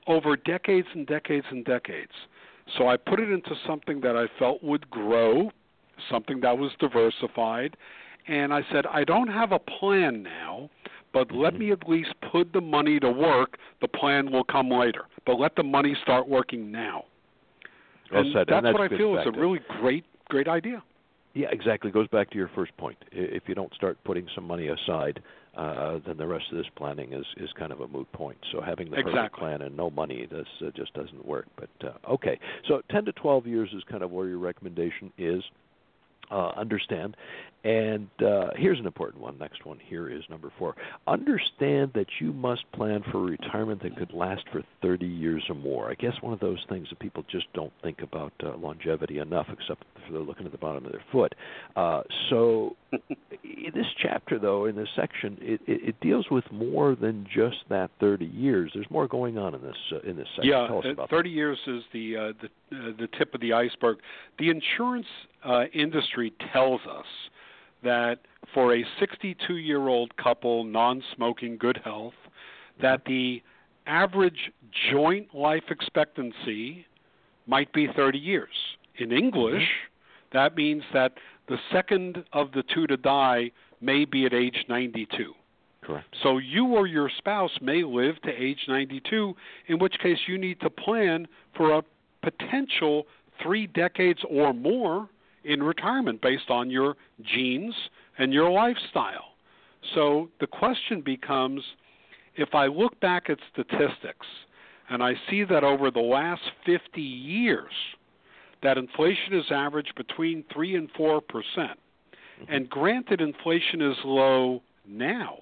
[0.07, 2.11] over decades and decades and decades.
[2.77, 5.51] So I put it into something that I felt would grow,
[6.09, 7.77] something that was diversified,
[8.27, 10.69] and I said, I don't have a plan now,
[11.13, 11.59] but let Mm-hmm.
[11.59, 13.57] me at least put the money to work.
[13.81, 17.05] The plan will come later, but let the money start working now.
[18.11, 20.83] Well and said, that's, and that's what I feel is a really great, great idea.
[21.35, 21.91] Yeah, exactly.
[21.91, 22.97] Goes back to your first point.
[23.11, 25.21] If you don't start putting some money aside,
[25.55, 28.37] uh, then the rest of this planning is is kind of a moot point.
[28.53, 31.45] So having the perfect plan and no money, this uh, just doesn't work.
[31.57, 35.43] But uh, okay, so 10 to 12 years is kind of where your recommendation is.
[36.31, 37.15] Uh, understand.
[37.63, 39.37] And uh, here's an important one.
[39.37, 40.75] Next one here is number four.
[41.05, 45.89] Understand that you must plan for retirement that could last for 30 years or more.
[45.89, 49.47] I guess one of those things that people just don't think about uh, longevity enough,
[49.51, 51.33] except they're looking at the bottom of their foot.
[51.75, 56.95] Uh, so, in this chapter, though, in this section, it, it, it deals with more
[56.95, 58.71] than just that 30 years.
[58.73, 60.51] There's more going on in this uh, in this section.
[60.51, 63.41] Yeah, Tell us uh, about 30 years is the uh, the uh, the tip of
[63.41, 63.97] the iceberg.
[64.39, 65.07] The insurance
[65.43, 67.05] uh, industry tells us
[67.83, 68.19] that
[68.53, 72.13] for a 62-year-old couple, non-smoking, good health,
[72.81, 73.41] that the
[73.85, 74.51] average
[74.91, 76.85] joint life expectancy
[77.47, 78.49] might be 30 years.
[78.97, 79.63] In English,
[80.33, 81.13] that means that
[81.47, 85.33] the second of the two to die may be at age 92.
[85.83, 86.07] Correct.
[86.23, 89.35] So you or your spouse may live to age 92,
[89.67, 91.83] in which case you need to plan for a
[92.23, 93.05] potential
[93.43, 95.09] three decades or more
[95.43, 97.75] in retirement based on your genes
[98.17, 99.35] and your lifestyle.
[99.93, 101.61] So the question becomes
[102.35, 104.25] if I look back at statistics
[104.89, 107.71] and I see that over the last 50 years,
[108.65, 111.79] that inflation is averaged between 3 and 4 percent.
[112.41, 112.53] Mm-hmm.
[112.53, 115.39] And granted, inflation is low now.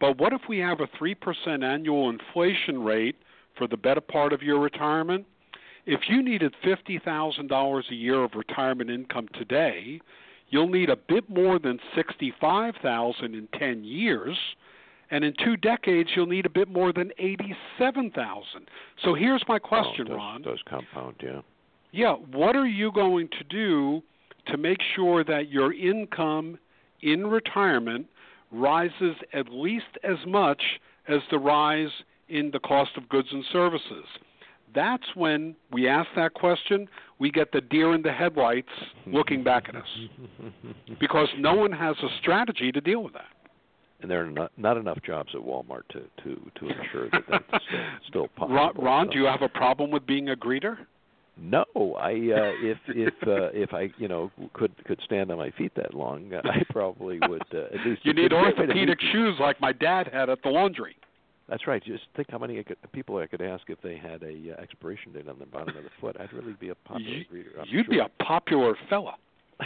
[0.00, 3.16] But what if we have a 3% annual inflation rate
[3.56, 5.24] for the better part of your retirement?
[5.86, 10.00] If you needed $50,000 a year of retirement income today,
[10.50, 14.36] you'll need a bit more than 65,000 in 10 years,
[15.10, 18.68] and in 2 decades you'll need a bit more than 87,000.
[19.04, 20.42] So here's my oh, question, oh, does, Ron.
[20.42, 21.40] Does compound, yeah.
[21.96, 24.02] Yeah, what are you going to do
[24.48, 26.58] to make sure that your income
[27.00, 28.06] in retirement
[28.52, 30.62] rises at least as much
[31.08, 31.88] as the rise
[32.28, 34.04] in the cost of goods and services?
[34.74, 36.86] That's when we ask that question,
[37.18, 38.68] we get the deer in the headlights
[39.06, 39.88] looking back at us
[41.00, 43.30] because no one has a strategy to deal with that.
[44.02, 47.44] and there are not not enough jobs at Walmart to to to ensure that that's
[47.68, 48.54] still, still possible.
[48.56, 50.76] Ron, Ron So- do you have a problem with being a greeter?
[51.38, 51.64] No,
[51.98, 55.72] I uh, if if uh, if I you know could could stand on my feet
[55.76, 58.04] that long, uh, I probably would uh, at least.
[58.06, 60.96] You need great way to orthopedic shoes like my dad had at the laundry.
[61.48, 61.84] That's right.
[61.84, 64.62] Just think how many I could, people I could ask if they had a uh,
[64.62, 66.16] expiration date on the bottom of the foot.
[66.18, 67.60] I'd really be a popular You- greeter.
[67.60, 69.14] I'm You'd be a popular fella.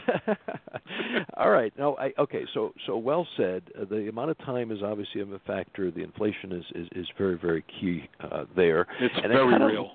[1.37, 1.73] All right.
[1.79, 2.45] No, I okay.
[2.53, 3.63] So so well said.
[3.81, 5.91] Uh, the amount of time is obviously a factor.
[5.91, 8.87] The inflation is is, is very very key uh, there.
[9.01, 9.93] It's And very kind of- real.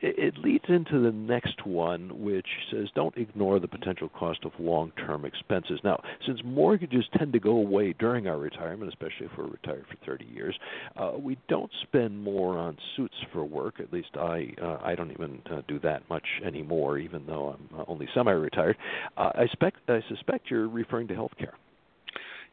[0.00, 5.24] It, leads into the next one, which says don't ignore the potential cost of long-term
[5.24, 5.80] expenses.
[5.82, 9.96] Now, since mortgages tend to go away during our retirement, especially if we're retired for
[10.04, 10.58] 30 years,
[10.96, 13.80] uh, we don't spend more on suits for work.
[13.80, 17.78] At least I uh, I don't even uh, do that much anymore, even though I'm
[17.80, 18.76] uh, only semi-retired.
[19.16, 21.54] Uh, I suspect I suspect you're referring to health care.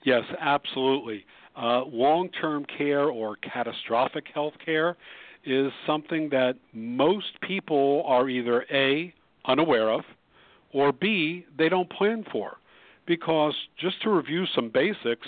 [0.05, 1.25] Yes, absolutely.
[1.55, 4.97] Uh, Long term care or catastrophic health care
[5.45, 9.13] is something that most people are either A,
[9.45, 10.01] unaware of,
[10.71, 12.57] or B, they don't plan for.
[13.05, 15.27] Because, just to review some basics,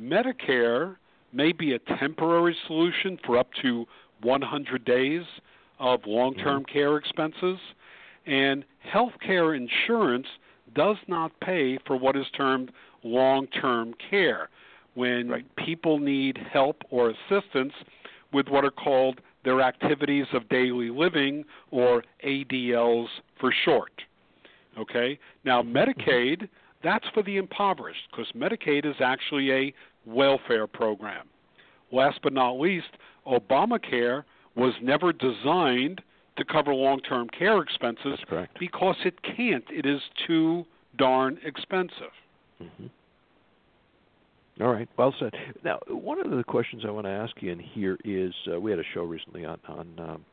[0.00, 0.96] Medicare
[1.32, 3.86] may be a temporary solution for up to
[4.22, 5.22] 100 days
[5.78, 6.72] of long term mm-hmm.
[6.72, 7.58] care expenses,
[8.26, 10.26] and health care insurance
[10.74, 12.72] does not pay for what is termed
[13.02, 14.48] long term care
[14.94, 15.56] when Right.
[15.56, 17.72] people need help or assistance
[18.32, 23.08] with what are called their activities of daily living or ADLs
[23.40, 23.92] for short.
[24.78, 25.18] Okay?
[25.44, 26.48] Now, Medicaid,
[26.82, 29.74] that's for the impoverished because Medicaid is actually a
[30.06, 31.28] welfare program.
[31.90, 32.86] Last but not least,
[33.26, 34.24] Obamacare
[34.56, 36.00] was never designed
[36.36, 38.18] to cover long term care expenses
[38.58, 39.64] because it can't.
[39.70, 40.64] It is too
[40.96, 42.12] darn expensive.
[42.58, 42.86] hmm
[44.62, 45.32] All right, well said.
[45.64, 48.70] Now, one of the questions I want to ask you in here is uh, we
[48.70, 50.24] had a show recently on on um,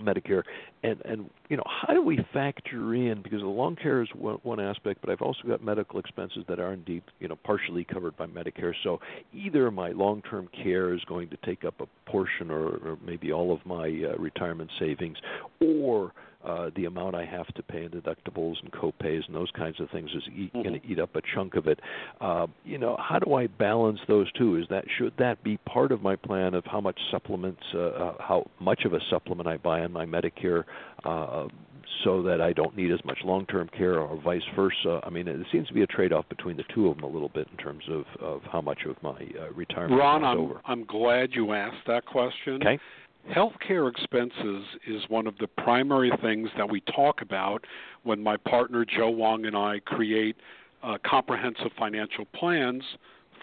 [0.00, 0.42] Medicare,
[0.82, 4.38] and and you know how do we factor in because the long care is one,
[4.42, 8.16] one aspect, but I've also got medical expenses that are indeed you know partially covered
[8.16, 8.72] by Medicare.
[8.82, 9.00] So
[9.34, 13.52] either my long-term care is going to take up a portion or, or maybe all
[13.52, 15.18] of my uh, retirement savings,
[15.60, 16.12] or
[16.44, 19.90] uh, the amount I have to pay in deductibles and copays and those kinds of
[19.90, 20.62] things is eat, mm-hmm.
[20.62, 21.80] going to eat up a chunk of it.
[22.20, 24.56] Uh, you know, how do I balance those two?
[24.56, 28.14] Is that should that be part of my plan of how much supplements, uh, uh,
[28.20, 30.64] how much of a supplement I buy on my Medicare?
[31.04, 31.48] Uh,
[32.04, 35.00] so that I don't need as much long-term care, or vice versa.
[35.02, 37.28] I mean, it seems to be a trade-off between the two of them a little
[37.28, 40.60] bit in terms of, of how much of my uh, retirement Ron, is I'm, over.
[40.64, 42.54] I'm glad you asked that question.
[42.54, 42.78] Okay.
[43.30, 47.64] Healthcare expenses is one of the primary things that we talk about
[48.02, 50.36] when my partner Joe Wong and I create
[50.82, 52.82] uh, comprehensive financial plans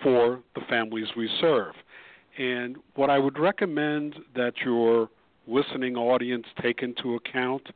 [0.03, 1.73] for the families we serve.
[2.37, 5.09] And what I would recommend that your
[5.47, 7.67] listening audience take into account,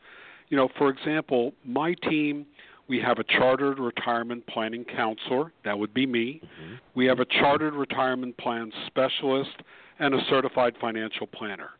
[0.49, 2.45] you know, for example, my team,
[2.87, 6.41] we have a chartered retirement planning counselor, that would be me.
[6.43, 6.73] Mm-hmm.
[6.95, 9.63] We have a chartered retirement plan specialist
[9.99, 11.71] and a certified financial planner.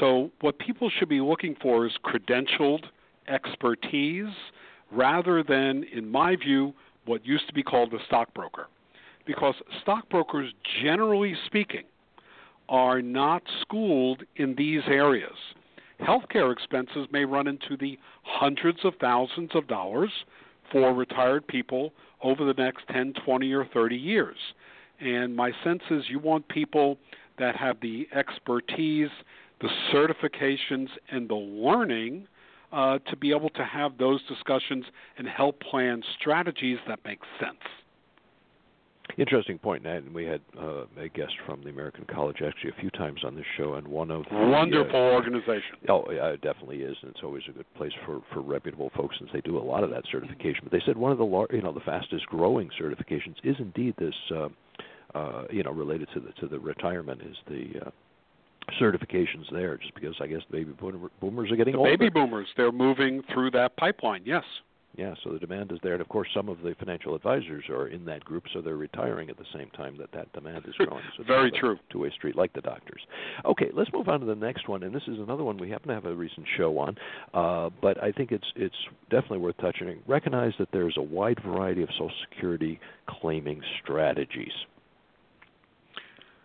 [0.00, 2.84] So, what people should be looking for is credentialed
[3.28, 4.32] expertise
[4.90, 6.72] rather than, in my view,
[7.06, 8.68] what used to be called a stockbroker.
[9.26, 11.84] Because stockbrokers, generally speaking,
[12.68, 15.36] are not schooled in these areas.
[16.00, 20.10] Healthcare expenses may run into the hundreds of thousands of dollars
[20.72, 24.36] for retired people over the next 10, 20, or 30 years.
[25.00, 26.98] And my sense is you want people
[27.38, 29.10] that have the expertise
[29.64, 32.26] the certifications, and the learning
[32.72, 34.84] uh, to be able to have those discussions
[35.16, 37.56] and help plan strategies that make sense.
[39.16, 39.98] Interesting point, Nat.
[39.98, 43.34] And we had uh, a guest from the American College actually a few times on
[43.34, 45.76] this show, and one of the, wonderful uh, organization.
[45.88, 49.16] Oh, yeah, it definitely is, and it's always a good place for for reputable folks
[49.18, 50.60] since they do a lot of that certification.
[50.64, 53.94] But they said one of the lar- you know the fastest growing certifications is indeed
[53.98, 54.14] this.
[54.34, 54.48] Uh,
[55.14, 57.90] uh, you know, related to the to the retirement is the uh,
[58.80, 61.96] certifications there just because I guess baby boomers are getting the older.
[61.96, 64.22] Baby boomers, they're moving through that pipeline.
[64.24, 64.44] Yes.
[64.96, 67.88] Yeah, so the demand is there, and of course, some of the financial advisors are
[67.88, 71.02] in that group, so they're retiring at the same time that that demand is growing.
[71.16, 71.78] So Very true.
[71.90, 73.00] Two-way street, like the doctors.
[73.44, 75.88] Okay, let's move on to the next one, and this is another one we happen
[75.88, 76.96] to have a recent show on,
[77.34, 78.76] uh, but I think it's it's
[79.10, 79.98] definitely worth touching.
[80.06, 84.52] Recognize that there's a wide variety of Social Security claiming strategies.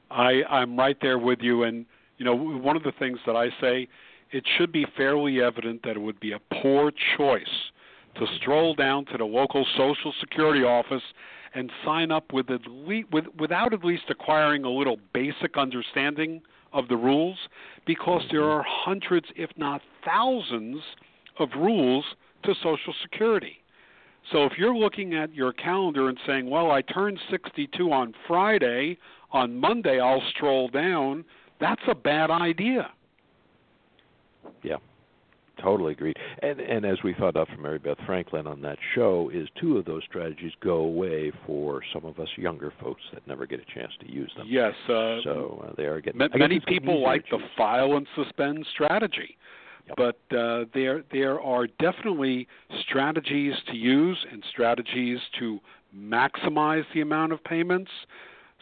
[0.09, 1.85] I I'm right there with you, and
[2.19, 3.87] you know, one of the things that I say,
[4.31, 7.43] it should be fairly evident that it would be a poor choice
[8.15, 11.01] to stroll down to the local Social Security office
[11.55, 16.41] and sign up with at least, with, without at least acquiring a little basic understanding
[16.73, 17.37] of the rules,
[17.87, 18.59] because there mm-hmm.
[18.59, 20.81] are hundreds, if not thousands,
[21.39, 22.05] of rules
[22.43, 23.57] to Social Security.
[24.31, 28.97] So if you're looking at your calendar and saying, "Well, I turned 62 on Friday,
[29.31, 31.25] on Monday I'll stroll down,"
[31.59, 32.91] That's a bad idea.
[34.63, 34.77] Yeah.
[35.61, 36.15] Totally agreed.
[36.41, 39.77] And and as we found out from Mary Beth Franklin on that show, is two
[39.77, 43.65] of those strategies go away for some of us younger folks that never get a
[43.77, 44.47] chance to use them.
[44.49, 44.73] Yes.
[44.85, 46.21] Uh, so uh, they are getting.
[46.33, 49.37] Many people like the file and suspend strategy.
[49.87, 49.97] Yep.
[49.97, 52.47] But uh, there there are definitely
[52.87, 55.59] strategies to use and strategies to
[55.95, 57.91] maximize the amount of payments.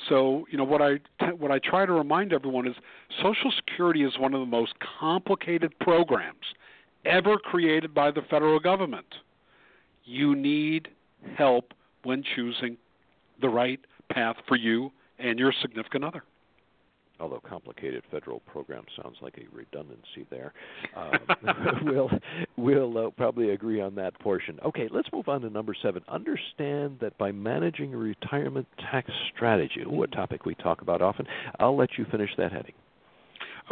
[0.10, 1.00] So, you know, what I
[1.32, 2.76] what I try to remind everyone is
[3.22, 6.54] Social Security is one of the most complicated programs
[7.06, 9.08] ever created by the federal government.
[10.06, 10.89] You need
[11.36, 11.74] help
[12.04, 12.78] when choosing
[13.41, 13.80] the right
[14.10, 16.24] path for you and your significant other
[17.20, 20.53] although complicated federal program sounds like a redundancy there.
[20.95, 22.09] Um, we'll
[22.57, 24.59] we'll uh, probably agree on that portion.
[24.65, 26.01] Okay, let's move on to number seven.
[26.07, 31.28] Understand that by managing a retirement tax strategy, ooh, a topic we talk about often,
[31.59, 32.74] I'll let you finish that heading.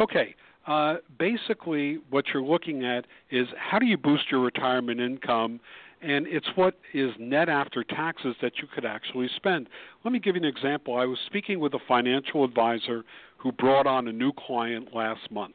[0.00, 0.36] Okay.
[0.66, 5.60] Uh, basically, what you're looking at is how do you boost your retirement income
[6.02, 9.68] and it's what is net after taxes that you could actually spend.
[10.04, 10.96] Let me give you an example.
[10.96, 13.04] I was speaking with a financial advisor
[13.46, 15.54] who brought on a new client last month.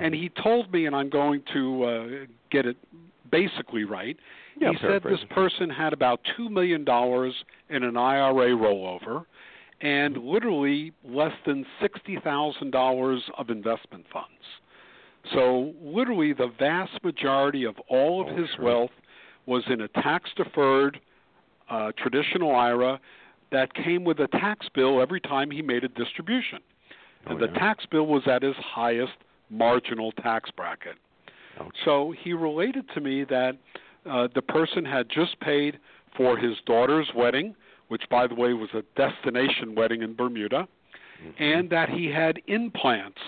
[0.00, 2.06] And he told me, and I'm going to uh,
[2.50, 2.76] get it
[3.30, 4.16] basically right.
[4.60, 6.80] Yeah, he said this person had about $2 million
[7.70, 9.26] in an IRA rollover
[9.80, 14.28] and literally less than $60,000 of investment funds.
[15.32, 18.64] So, literally, the vast majority of all of oh, his sure.
[18.64, 18.90] wealth
[19.46, 20.98] was in a tax deferred
[21.70, 23.00] uh, traditional IRA
[23.52, 26.58] that came with a tax bill every time he made a distribution.
[27.26, 27.58] Oh, and the yeah.
[27.58, 29.12] tax bill was at his highest
[29.50, 30.96] marginal tax bracket.
[31.84, 33.56] So he related to me that
[34.10, 35.78] uh, the person had just paid
[36.16, 37.54] for his daughter's wedding,
[37.88, 40.66] which, by the way, was a destination wedding in Bermuda,
[41.22, 41.42] Mm-hmm.
[41.42, 43.20] and that he had implants,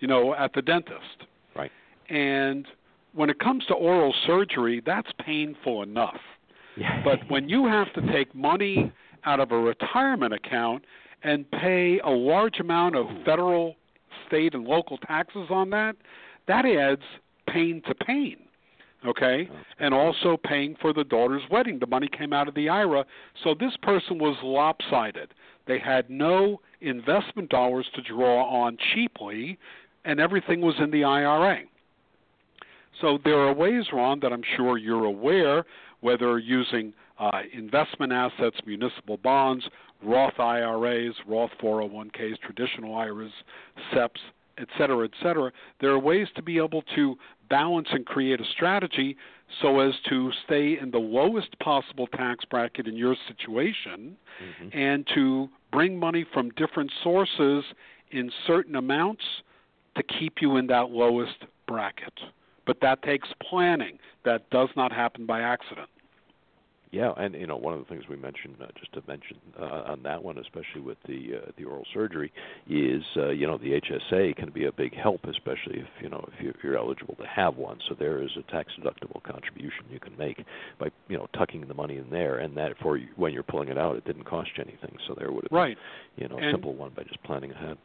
[0.00, 1.26] you know, at the dentist.
[1.54, 1.70] Right.
[2.08, 2.66] And
[3.14, 6.18] when it comes to oral surgery, that's painful enough.
[6.78, 7.02] Yeah.
[7.04, 8.90] But when you have to take money
[9.26, 10.84] out of a retirement account
[11.22, 13.24] and pay a large amount of hmm.
[13.24, 13.76] federal,
[14.26, 15.96] state, and local taxes on that,
[16.46, 17.02] that adds
[17.48, 18.36] pain to pain.
[19.06, 19.48] Okay?
[19.78, 21.78] And also paying for the daughter's wedding.
[21.78, 23.04] The money came out of the IRA.
[23.44, 25.34] So this person was lopsided.
[25.66, 29.58] They had no investment dollars to draw on cheaply,
[30.04, 31.60] and everything was in the IRA.
[33.00, 35.64] So there are ways, Ron, that I'm sure you're aware,
[36.00, 39.64] whether using uh, investment assets, municipal bonds,
[40.02, 43.32] Roth IRAs, Roth 401ks, traditional IRAs,
[43.92, 44.20] SEPs,
[44.58, 45.50] et cetera, et cetera.
[45.80, 47.16] There are ways to be able to
[47.48, 49.16] balance and create a strategy
[49.62, 54.78] so as to stay in the lowest possible tax bracket in your situation Mm-hmm.
[54.78, 57.64] and to bring money from different sources
[58.12, 59.24] in certain amounts
[59.96, 62.12] to keep you in that lowest bracket.
[62.64, 63.98] But that takes planning.
[64.24, 65.88] That does not happen by accident.
[66.90, 69.82] Yeah, and you know one of the things we mentioned, uh, just to mention uh,
[69.92, 72.32] on that one, especially with the uh, the oral surgery,
[72.68, 76.26] is uh, you know the HSA can be a big help, especially if you know
[76.32, 77.78] if you- if you're eligible to have one.
[77.88, 80.42] So there is a tax deductible contribution you can make
[80.78, 83.68] by you know tucking the money in there, and that for you, when you're pulling
[83.68, 84.96] it out, it didn't cost you anything.
[85.06, 85.76] So there would have Right.
[86.16, 87.76] been you know And- simple one by just planning ahead.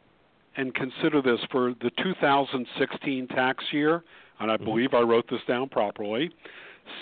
[0.56, 4.02] And consider this for the 2016 tax year,
[4.40, 6.30] and I believe I wrote this down properly.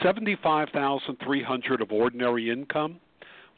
[0.02, 3.00] 75,300 of ordinary income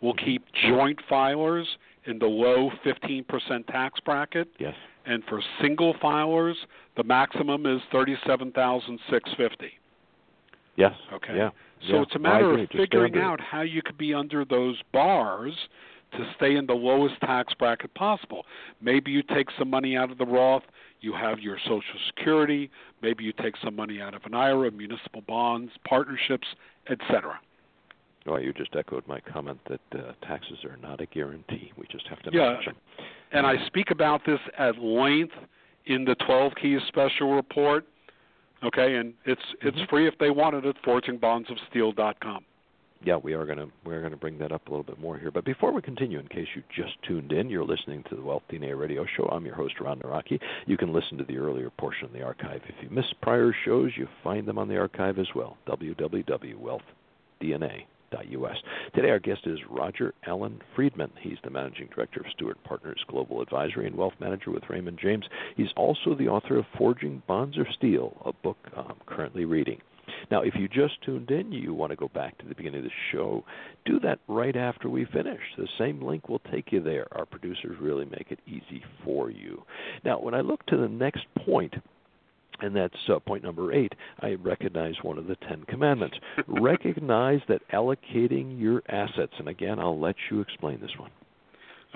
[0.00, 1.64] will keep joint filers
[2.06, 4.48] in the low 15% tax bracket.
[4.58, 4.74] Yes.
[5.06, 6.54] and for single filers,
[6.96, 9.72] the maximum is thirty-seven thousand six fifty.
[10.76, 10.92] Yes.
[11.12, 11.36] Okay.
[11.36, 11.50] Yeah.
[11.88, 12.02] So yeah.
[12.02, 15.54] it's a matter of figuring out how you could be under those bars
[16.12, 18.46] to stay in the lowest tax bracket possible.
[18.80, 20.62] Maybe you take some money out of the Roth,
[21.04, 22.70] you have your Social Security,
[23.02, 26.46] maybe you take some money out of an IRA, municipal bonds, partnerships,
[26.90, 27.38] etc.
[28.26, 31.72] Well, you just echoed my comment that uh, taxes are not a guarantee.
[31.76, 32.52] We just have to Yeah.
[32.52, 32.76] manage them.
[33.32, 35.34] And I speak about this at length
[35.86, 37.86] in the 12 Keys special report.
[38.62, 39.90] Okay, and it's it's Mm-hmm.
[39.90, 42.44] free if they want it at forgingbondsofsteel.com.
[43.04, 45.30] Yeah, we are gonna we're gonna bring that up a little bit more here.
[45.30, 48.44] But before we continue, in case you just tuned in, you're listening to the Wealth
[48.50, 49.26] DNA Radio Show.
[49.26, 50.40] I'm your host Ron Nawrocki.
[50.66, 52.62] You can listen to the earlier portion of the archive.
[52.66, 55.58] If you missed prior shows, you find them on the archive as well.
[55.68, 58.56] www.wealthdna.us.
[58.94, 61.10] Today our guest is Rodger Alan Friedman.
[61.20, 65.26] He's the managing director of Steward Partners Global Advisory and Wealth Manager with Raymond James.
[65.58, 69.82] He's also the author of Forging Bonds of Steel, a book I'm currently reading.
[70.30, 72.84] Now, if you just tuned in, you want to go back to the beginning of
[72.84, 73.44] the show,
[73.84, 75.40] do that right after we finish.
[75.56, 77.06] The same link will take you there.
[77.12, 79.62] Our producers really make it easy for you.
[80.04, 81.74] Now, when I look to the next point,
[82.60, 83.92] and that's uh, point number eight.
[84.20, 86.16] I recognize one of the Ten Commandments.
[86.46, 91.10] recognize that allocating your assets, and again, I'll let you explain this one.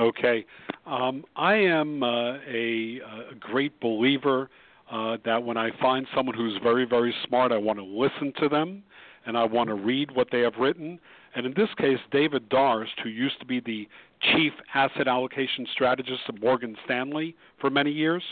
[0.01, 0.45] Okay,
[0.87, 3.01] um, I am uh, a,
[3.31, 4.49] a great believer
[4.91, 8.49] uh, that when I find someone who's very very smart, I want to listen to
[8.49, 8.82] them
[9.26, 10.99] and I want to read what they have written.
[11.34, 13.86] And in this case, David Darst, who used to be the
[14.32, 18.22] chief asset allocation strategist at Morgan Stanley for many years,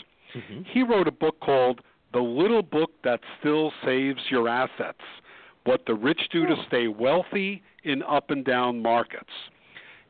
[0.65, 1.81] he wrote a book called
[2.13, 4.99] The Little Book That Still Saves Your Assets
[5.65, 9.29] What the Rich Do to Stay Wealthy in Up and Down Markets.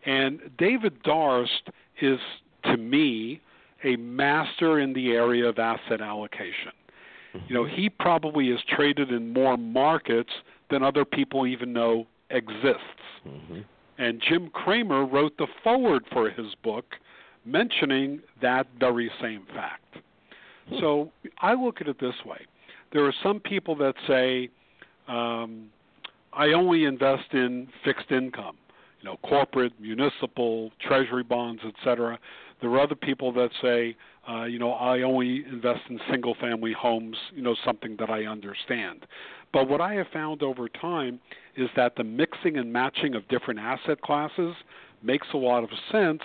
[0.05, 1.69] And David Darst
[2.01, 2.19] is,
[2.63, 3.41] to me,
[3.83, 6.71] a master in the area of asset allocation.
[7.47, 10.31] You know, he probably is traded in more markets
[10.71, 12.81] than other people even know exists.
[13.27, 13.59] Mm-hmm.
[13.99, 16.95] And Jim Cramer wrote the forward for his book
[17.45, 19.83] mentioning that very same fact.
[20.79, 22.39] So I look at it this way
[22.93, 24.49] there are some people that say,
[25.07, 25.67] um,
[26.33, 28.57] I only invest in fixed income,
[29.01, 32.19] you know, corporate, municipal, treasury bonds, etc.
[32.61, 33.95] There are other people that say,
[34.29, 38.25] uh, you know, I only invest in single family homes, you know, something that I
[38.25, 39.05] understand.
[39.53, 41.19] But what I have found over time
[41.55, 44.55] is that the mixing and matching of different asset classes
[45.01, 46.21] makes a lot of sense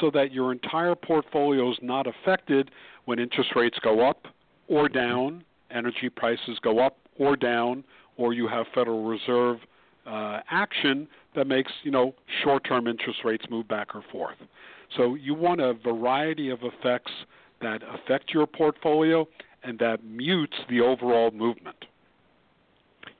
[0.00, 2.70] so that your entire portfolio is not affected
[3.04, 4.26] when interest rates go up
[4.68, 7.84] or down, energy prices go up or down,
[8.16, 9.58] or you have Federal Reserve
[10.06, 14.36] uh, action that makes you know short-term interest rates move back or forth.
[14.96, 17.12] So you want a variety of effects
[17.60, 19.26] that affect your portfolio
[19.62, 21.76] and that mutes the overall movement.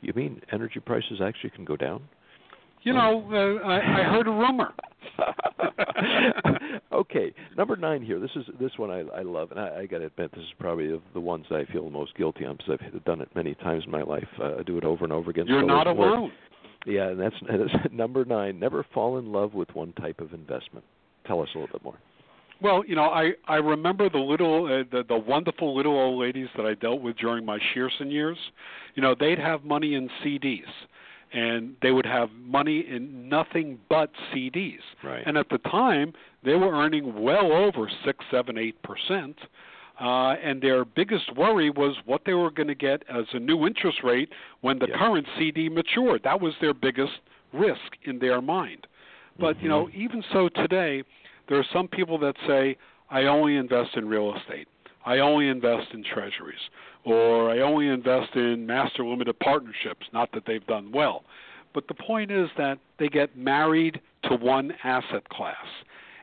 [0.01, 2.03] You mean energy prices actually can go down?
[2.83, 4.75] You know, uh, I, I heard a rumor.
[6.93, 8.21] okay, number nine here.
[8.21, 10.53] This is this one I, I love, and I, I got to admit this is
[10.59, 13.55] probably of the ones I feel the most guilty on because I've done it many
[13.55, 14.29] times in my life.
[14.39, 15.47] Uh, I do it over and over again.
[15.47, 16.31] You're so not alone.
[16.87, 18.59] Yeah, and that's, that's number nine.
[18.59, 20.85] Never fall in love with one type of investment.
[21.27, 21.95] Tell us a little bit more.
[22.61, 26.49] Well, you know, I I remember the little uh, the the wonderful little old ladies
[26.57, 28.39] that I dealt with during my Shearson years.
[28.95, 30.63] You know, they'd have money in CDs
[31.33, 34.79] and they would have money in nothing but CDs.
[35.03, 35.23] Right.
[35.27, 36.13] And at the time,
[36.45, 39.37] they were earning well over six, seven, eight percent.
[40.01, 43.65] Uh, and their biggest worry was what they were going to get as a new
[43.67, 44.29] interest rate
[44.61, 44.99] when the Yeah.
[44.99, 46.23] current CD matured.
[46.25, 47.13] That was their biggest
[47.53, 48.87] risk in their mind.
[49.39, 51.03] But you know, even so today,
[51.49, 52.77] there are some people that say,
[53.11, 54.69] "I only invest in real estate.
[55.05, 56.71] I only invest in treasuries,
[57.05, 61.25] or I only invest in master limited partnerships." Not that they've done well,
[61.73, 65.67] but the point is that they get married to one asset class.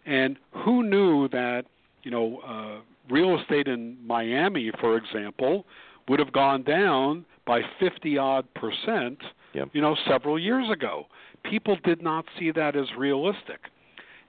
[0.05, 1.65] And who knew that,
[2.03, 5.65] you know, uh, real estate in Miami, for example,
[6.07, 9.19] would have gone down by 50 odd percent,
[9.53, 9.69] Yep.
[9.73, 11.07] you know, several years ago.
[11.43, 13.59] People did not see that as realistic.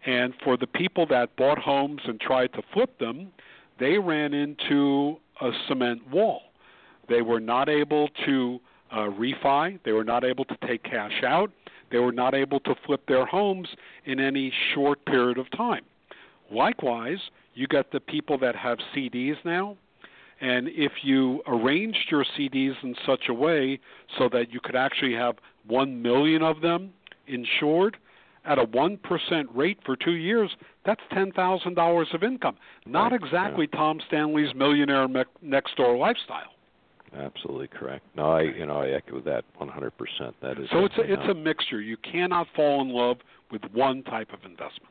[0.05, 3.33] And for the people that bought homes and tried to flip them,
[3.79, 6.43] they ran into a cement wall.
[7.09, 8.61] They were not able to
[8.91, 11.51] uh, refi, they were not able to take cash out,
[11.91, 13.69] they were not able to flip their homes
[14.05, 15.83] in any short period of time.
[16.51, 17.19] Likewise,
[17.55, 19.77] you get the people that have CDs now,
[20.41, 23.79] and if you arranged your CDs in such a way
[24.19, 25.37] so that you could actually have
[25.67, 26.93] 1 million of them
[27.27, 27.97] insured
[28.45, 28.99] at a 1%
[29.55, 30.51] rate for 2 years,
[30.85, 32.57] that's $10,000 of income.
[32.87, 36.53] Not Right, exactly Tom Stanley's millionaire me- next door lifestyle.
[37.17, 38.05] Absolutely correct.
[38.17, 40.35] No, I you know I echo that 100%.
[40.41, 41.81] That is So it's a, it's not- a mixture.
[41.81, 43.19] You cannot fall in love
[43.51, 44.89] with one type of investment.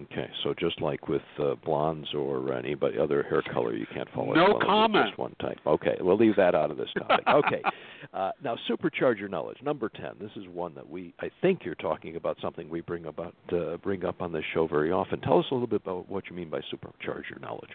[0.00, 4.08] Okay, so just like with uh, blondes or any but other hair color, you can't
[4.14, 4.32] follow.
[4.32, 5.06] No comment.
[5.08, 5.58] just one type.
[5.66, 7.26] Okay, we'll leave that out of this topic.
[7.28, 7.62] Okay,
[8.14, 9.58] uh, now supercharge your knowledge.
[9.62, 10.12] Number ten.
[10.18, 13.76] This is one that we I think you're talking about something we bring about uh,
[13.76, 15.20] bring up on this show very often.
[15.20, 17.70] Tell us a little bit about what you mean by supercharge your knowledge.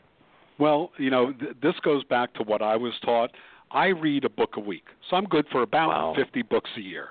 [0.60, 3.30] Well, you know, th- this goes back to what I was taught.
[3.70, 6.14] I read a book a week, so I'm good for about Wow.
[6.18, 7.10] 50 books a year.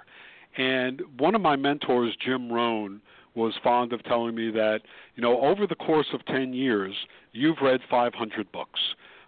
[0.56, 3.00] And one of my mentors, Jim Rohn,
[3.36, 4.80] was fond of telling me that,
[5.14, 6.94] you know, over the course of 10 years,
[7.32, 8.80] you've read 500 books,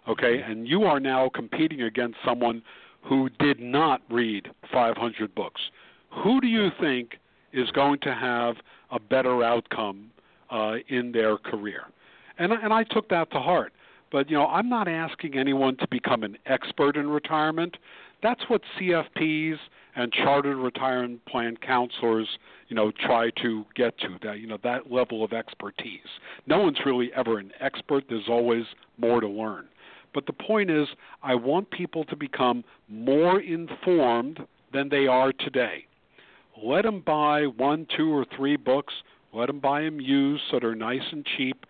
[0.07, 0.41] okay?
[0.41, 2.61] And you are now competing against someone
[3.01, 5.61] who did not read 500 books.
[6.23, 7.19] Who do you think
[7.53, 8.55] is going to have
[8.91, 10.11] a better outcome
[10.49, 11.83] uh, in their career?
[12.37, 13.73] And and I took that to heart.
[14.11, 17.77] But you know, I'm not asking anyone to become an expert in retirement.
[18.21, 19.57] That's what CFPs
[19.95, 22.27] and chartered retirement plan counselors,
[22.67, 25.99] you know, try to get to that you know that level of expertise.
[26.47, 28.05] No one's really ever an expert.
[28.09, 28.65] There's always
[28.97, 29.67] more to learn.
[30.13, 30.87] But the point is,
[31.21, 34.39] I want people to become more informed
[34.73, 35.85] than they are today.
[36.61, 38.93] Let them buy one, two, or three books.
[39.33, 41.65] Let them buy them used so they're nice and cheap.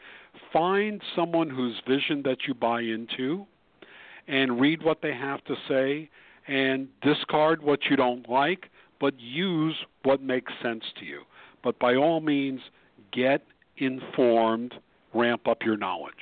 [0.51, 3.45] Find someone whose vision that you buy into
[4.27, 6.09] and read what they have to say
[6.47, 8.69] and discard what you don't like,
[8.99, 11.21] but use what makes sense to you.
[11.63, 12.61] But by all means,
[13.11, 13.43] get
[13.77, 14.73] informed,
[15.13, 16.13] ramp up your knowledge.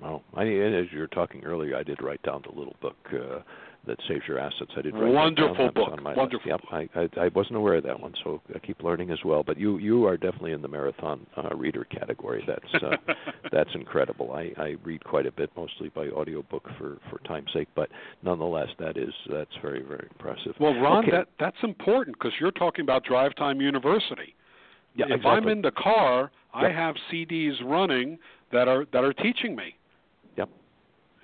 [0.00, 3.40] Well, I, as you were talking earlier, I did write down the little book uh,
[3.88, 4.70] that saves your assets.
[4.76, 5.66] I did write Wonderful.
[5.66, 5.88] That book.
[5.90, 6.62] on my Wonderful list.
[6.72, 9.42] Yep, I, I, I wasn't aware of that one, so I keep learning as well.
[9.42, 12.44] But you you are definitely in the marathon uh, reader category.
[12.46, 12.96] That's uh,
[13.52, 14.32] that's incredible.
[14.32, 17.88] I, I read quite a bit, mostly by audiobook for for time's sake, but
[18.22, 20.54] nonetheless, that is that's very very impressive.
[20.60, 21.16] Well, Ron, okay.
[21.16, 24.34] that that's important because you're talking about Drive Time University.
[24.94, 25.30] Yeah, if exactly.
[25.30, 28.18] I'm in the car, I have CDs running
[28.52, 29.77] that are that are teaching me.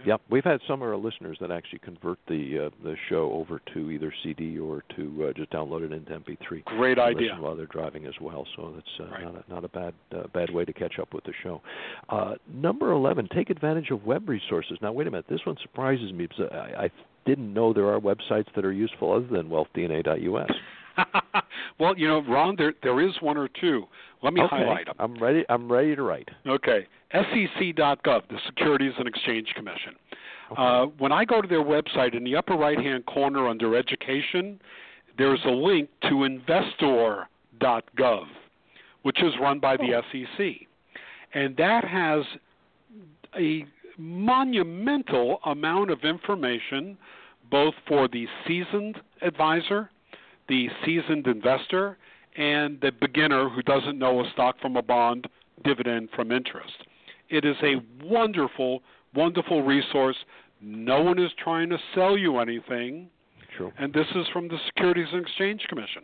[0.07, 0.21] Yep.
[0.31, 3.91] We've had some of our listeners that actually convert the uh, the show over to
[3.91, 6.65] either CD or to uh, just download it into MP3.
[6.65, 7.37] Great idea.
[7.39, 9.25] While they're driving as well, so that's uh, Right.
[9.25, 11.63] not a, not a bad uh, bad way to catch up with the show.
[12.09, 14.79] Uh, number eleven, take advantage of web resources.
[14.83, 16.91] Now, wait a minute, this one surprises me because I, I
[17.27, 20.51] didn't know there are websites that are useful other than wealthdna.us.
[21.79, 23.85] well, you know, Ron, there there is one or two.
[24.23, 24.97] Let me okay, highlight them.
[24.99, 25.45] I'm ready.
[25.49, 26.29] I'm ready to write.
[26.47, 29.95] Okay, SEC.gov, the Securities and Exchange Commission.
[30.57, 34.61] Uh, when I go to their website, in the upper right-hand corner under Education,
[35.19, 38.25] there's a link to Investor.gov,
[39.03, 40.47] which is run by the SEC,
[41.33, 42.25] and that has
[43.37, 43.65] a
[43.99, 46.97] monumental amount of information
[47.51, 49.91] both for the seasoned advisor,
[50.49, 51.97] the seasoned investor,
[52.37, 55.27] and the beginner who doesn't know a stock from a bond,
[55.65, 56.75] dividend from interest.
[57.31, 58.83] It is a wonderful,
[59.15, 60.17] wonderful resource.
[60.61, 63.09] No one is trying to sell you anything.
[63.57, 63.73] True.
[63.79, 66.03] And this is from the Securities and Exchange Commission.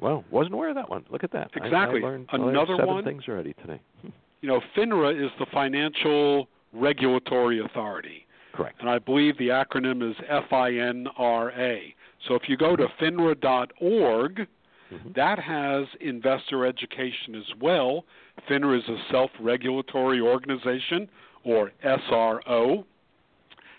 [0.00, 1.04] Well, wasn't aware of that one.
[1.10, 1.50] Look at that.
[1.54, 2.00] Exactly.
[2.02, 3.80] I, I learned Another seven one- things already today.
[4.40, 8.23] You know, FINRA is the Financial Regulatory Authority.
[8.54, 8.80] Correct.
[8.80, 10.16] and I believe the acronym is
[10.50, 11.94] FINRA.
[12.28, 14.46] So if you go to finra.org,
[14.92, 15.12] Mm-hmm.
[15.16, 18.04] that has investor education as well.
[18.48, 21.08] FINRA is a self regulatory organization,
[21.42, 22.84] or SRO,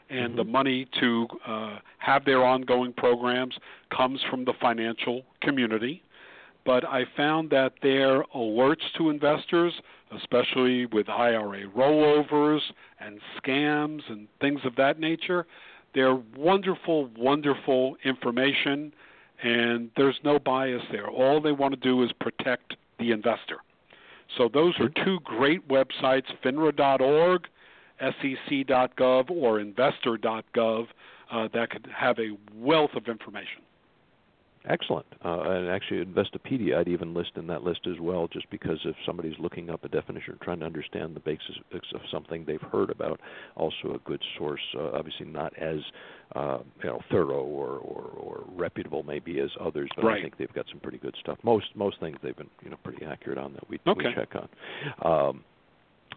[0.09, 3.55] and the money to uh, have their ongoing programs
[3.95, 6.01] comes from the financial community.
[6.65, 9.73] But I found that their alerts to investors,
[10.15, 12.61] especially with IRA rollovers
[12.99, 15.45] and scams and things of that nature,
[15.93, 18.93] they're wonderful, wonderful information,
[19.41, 21.07] and there's no bias there.
[21.07, 23.57] All they want to do is protect the investor.
[24.37, 27.47] So those are two great websites, FINRA.org,
[27.99, 30.87] SEC.gov, or Investor.gov,
[31.31, 33.61] uh, that could have a wealth of information.
[34.67, 35.05] Excellent.
[35.23, 38.95] Uh, and actually, Investopedia, I'd even list in that list as well, just because if
[39.05, 43.19] somebody's looking up a definition, trying to understand the basics of something they've heard about,
[43.55, 44.61] also a good source.
[44.75, 45.79] Uh, obviously, not as
[46.35, 50.53] uh, you know thorough or, or, or reputable maybe as others, but I think they've
[50.53, 51.37] got some pretty good stuff.
[51.43, 54.07] Most most things they've been you know pretty accurate on that we, Okay.
[54.07, 55.29] we check on.
[55.29, 55.43] Um,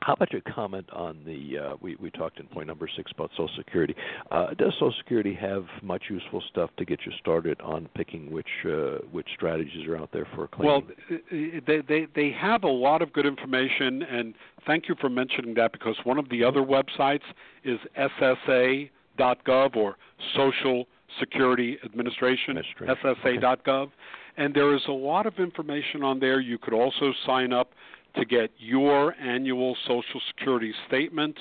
[0.02, 1.58] how about your comment on the?
[1.58, 3.94] Uh, we we talked in point number six about Social Security.
[4.30, 8.46] Uh, does Social Security have much useful stuff to get you started on picking which
[8.64, 10.82] uh, which strategies are out there for Well,
[11.30, 14.34] they, they they have a lot of good information, and
[14.66, 17.22] thank you for mentioning that because one of the other websites
[17.64, 19.96] is SSA.gov or
[20.36, 20.86] Social
[21.18, 23.90] Security Administration, Administration, SSA.gov,
[24.36, 26.40] and there is a lot of information on there.
[26.40, 27.72] You could also sign up
[28.18, 31.38] to get your annual Social Security statement.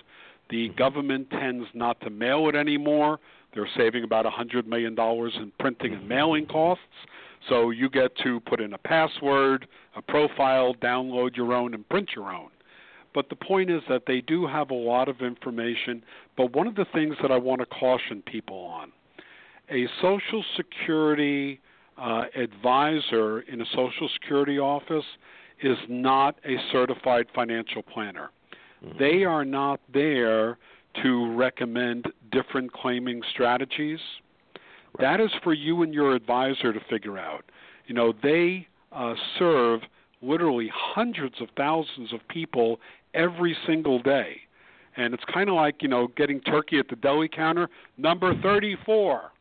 [0.49, 3.19] The government tends not to mail it anymore.
[3.53, 6.83] They're saving about a $100 million in printing and mailing costs.
[7.49, 12.09] So you get to put in a password, a profile, download your own, and print
[12.15, 12.49] your own.
[13.13, 16.03] But the point is that they do have a lot of information.
[16.35, 18.91] But one of the things that I want to caution people on
[19.69, 21.59] a Social Security
[21.97, 25.05] uh, advisor in a Social Security office
[25.63, 28.29] is not a certified financial planner.
[28.99, 30.57] They are not there
[31.01, 33.99] to recommend different claiming strategies.
[34.99, 37.45] That is for you and your advisor to figure out.
[37.87, 39.81] You know, they uh, serve
[40.21, 42.79] literally hundreds of thousands of people
[43.13, 44.37] every single day.
[44.95, 49.31] And it's kind of like, you know, getting turkey at the deli counter, number 34.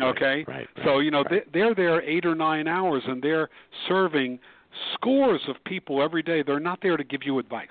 [0.00, 0.44] Okay?
[0.48, 1.44] right, so, you know, right.
[1.52, 3.50] they, they're there eight or nine hours and they're
[3.88, 4.38] serving
[4.94, 6.42] scores of people every day.
[6.42, 7.68] They're not there to give you advice.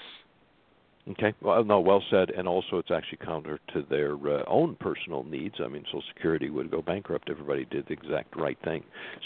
[1.12, 1.34] Okay.
[1.42, 2.30] Well, no, well said.
[2.30, 5.56] And also, it's actually counter to their uh, own personal needs.
[5.64, 7.30] I mean, Social Security would go bankrupt.
[7.30, 8.84] if Everybody did the exact right thing.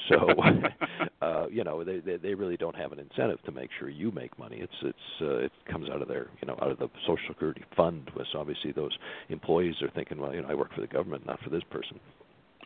[0.08, 0.30] So,
[1.22, 4.12] uh, you know, they, they they really don't have an incentive to make sure you
[4.12, 4.58] make money.
[4.62, 7.64] It's it's uh, it comes out of their you know out of the Social Security
[7.76, 8.10] fund.
[8.16, 8.96] Was obviously those
[9.28, 12.00] employees are thinking, well, you know, I work for the government, not for this person.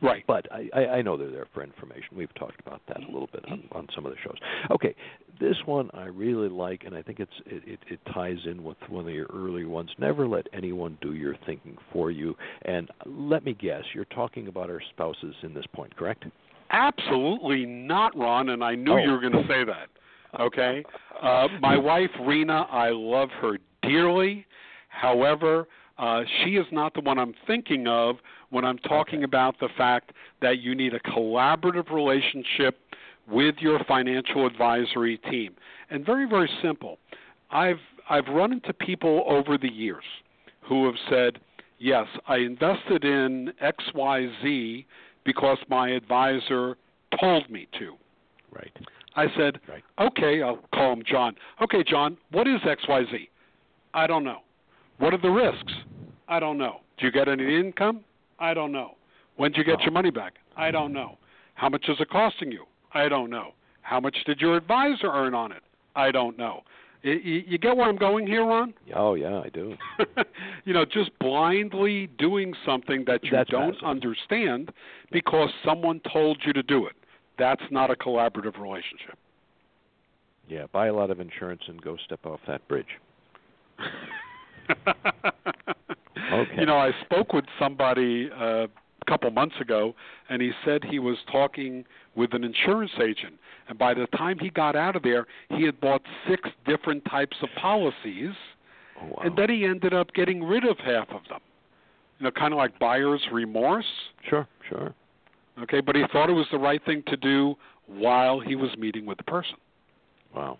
[0.02, 0.24] Right.
[0.28, 2.16] But I, I, I know they're there for information.
[2.16, 4.38] We've talked about that a little bit on, on some of the shows.
[4.72, 4.95] Okay,
[5.39, 8.78] this one I really like, and I think it's it, it, it ties in with
[8.89, 9.89] one of your earlier ones.
[9.98, 12.36] Never let anyone do your thinking for you.
[12.64, 16.26] And let me guess, you're talking about our spouses in this point, correct?
[16.70, 18.98] Absolutely not, Ron, and I knew Oh.
[18.98, 19.88] you were going to say that.
[20.39, 20.84] Okay?
[21.22, 24.45] Uh, my wife, Rena, I love her dearly.
[24.89, 25.68] However,
[25.98, 28.18] uh, she is not the one I'm thinking of
[28.50, 32.78] when I'm talking about the fact that you need a collaborative relationship
[33.30, 35.56] with your financial advisory team.
[35.89, 36.98] And very, very simple.
[37.52, 37.80] I've
[38.10, 40.04] I've run into people over the years
[40.62, 41.39] who have said,
[41.80, 44.86] "Yes, I invested in XYZ
[45.26, 46.78] because my advisor
[47.20, 47.95] told me to."
[48.52, 48.72] Right.
[49.16, 49.84] I said, Right.
[50.00, 51.36] "Okay, I'll call him John.
[51.62, 53.30] Okay, John, what is XYZ?"
[53.93, 54.41] I don't know.
[55.00, 55.74] What are the risks?
[56.28, 56.82] I don't know.
[56.98, 58.02] Do you get any income?
[58.39, 58.95] I don't know.
[59.38, 60.34] When did you get your money back?
[60.56, 61.18] I don't know.
[61.56, 62.66] How much is it costing you?
[62.93, 63.54] I don't know.
[63.82, 65.62] How much did your advisor earn on it?
[65.95, 66.62] I don't know.
[67.04, 68.74] Y- y- You get where I'm going here, Ron?
[68.95, 69.76] Oh yeah, I do.
[70.66, 73.88] you know, just blindly doing something that you That's don't passive.
[73.88, 74.72] understand
[75.12, 76.93] because someone told you to do it.
[77.38, 79.18] That's not a collaborative relationship.
[80.50, 82.88] Yeah, buy a lot of insurance and go step off that bridge.
[86.34, 86.55] Okay.
[86.59, 88.68] You know, I spoke with somebody uh,
[89.07, 89.95] couple months ago,
[90.30, 93.36] and he said he was talking with an insurance agent,
[93.70, 97.38] and by the time he got out of there, he had bought six different types
[97.41, 98.34] of policies,
[98.99, 99.22] Oh, wow.
[99.24, 101.39] and then he ended up getting rid of half of them.
[102.20, 103.86] You know, kind of like buyer's remorse.
[104.28, 104.93] Sure, sure.
[105.61, 107.55] Okay, but he thought it was the right thing to do
[107.86, 109.55] while he was meeting with the person.
[110.36, 110.57] Wow.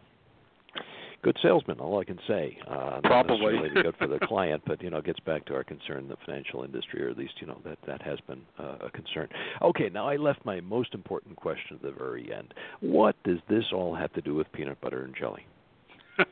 [1.24, 2.58] Good salesman, all I can say.
[2.70, 3.70] Uh, Probably.
[3.74, 6.64] good for the client, but you know, it gets back to our concern, the financial
[6.64, 9.28] industry, or at least you know that that has been uh, a concern.
[9.62, 12.54] Okay, now I left my most important question at the very end.
[12.82, 15.46] What does this all have to do with peanut butter and jelly?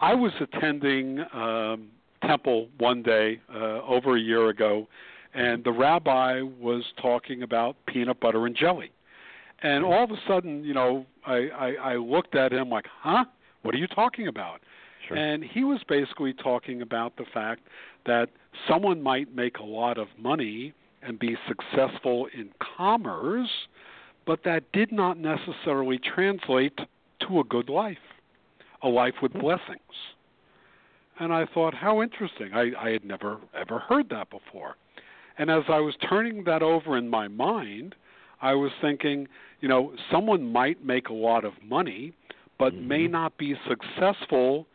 [0.00, 1.88] I was attending um,
[2.22, 4.86] temple one day uh, over a year ago,
[5.34, 8.92] and the rabbi was talking about peanut butter and jelly.
[9.62, 13.24] And all of a sudden, you know, I, I, I looked at him like, huh?
[13.62, 14.60] What are you talking about?
[15.06, 15.16] Sure.
[15.16, 17.62] And he was basically talking about the fact
[18.06, 18.28] that
[18.68, 23.50] someone might make a lot of money and be successful in commerce,
[24.26, 26.78] but that did not necessarily translate
[27.26, 27.96] to a good life,
[28.82, 29.80] a life with blessings.
[31.20, 32.52] And I thought, how interesting.
[32.54, 34.76] I, I had never ever heard that before.
[35.36, 37.94] And as I was turning that over in my mind,
[38.40, 39.28] I was thinking,
[39.60, 42.12] you know, someone might make a lot of money,
[42.58, 42.88] but mm-hmm.
[42.88, 44.66] may not be successful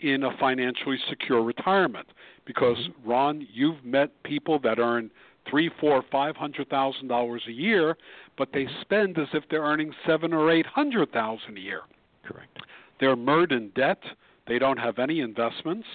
[0.00, 2.06] in a financially secure retirement.
[2.44, 3.10] Because mm-hmm.
[3.10, 5.10] Ron, you've met people that earn
[5.48, 7.96] three, four, five hundred thousand dollars a year,
[8.36, 8.80] but they mm-hmm.
[8.80, 11.82] spend as if they're earning seven or eight hundred thousand a year.
[12.24, 12.58] Correct.
[13.00, 14.02] They're mired in debt.
[14.46, 15.86] They don't have any investments.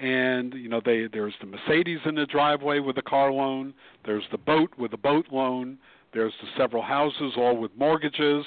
[0.00, 3.74] And you know, they there's the Mercedes in the driveway with a car loan.
[4.04, 5.78] There's the boat with a boat loan.
[6.12, 8.44] There's the several houses all with mortgages,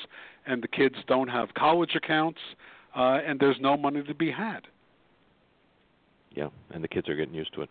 [0.47, 2.39] and the kids don't have college accounts,
[2.95, 4.61] uh, and there's no money to be had.
[6.33, 7.69] Yeah, and the kids are getting used to it.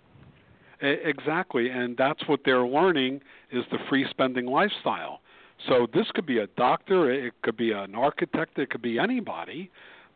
[0.83, 3.21] E- Exactly, and that's what they're learning
[3.51, 5.21] is the free spending lifestyle.
[5.69, 9.71] So this could be a doctor, it could be an architect, it could be anybody,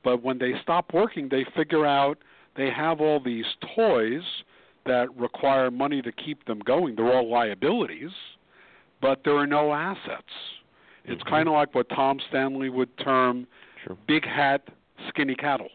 [0.04, 2.18] but when they stop working, they figure out
[2.56, 4.22] they have all these toys
[4.86, 6.96] that require money to keep them going.
[6.96, 8.10] They're all liabilities,
[9.00, 10.32] but there are no assets.
[11.04, 13.46] It's kind of like what Tom Stanley would term
[13.84, 13.96] Sure.
[14.06, 14.62] big hat,
[15.08, 15.68] skinny cattle,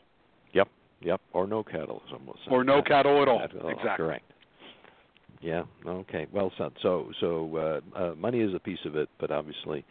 [0.53, 0.67] Yep.
[1.01, 1.21] Yep.
[1.34, 2.39] Or no cattle, as almost.
[2.49, 3.39] or no cattle at all.
[3.39, 4.05] Cattle, Exactly.
[4.05, 4.32] Correct.
[5.41, 5.63] Yeah.
[5.86, 6.28] Okay.
[6.32, 6.71] Well said.
[6.82, 9.84] So, so uh, uh, money is a piece of it, but obviously,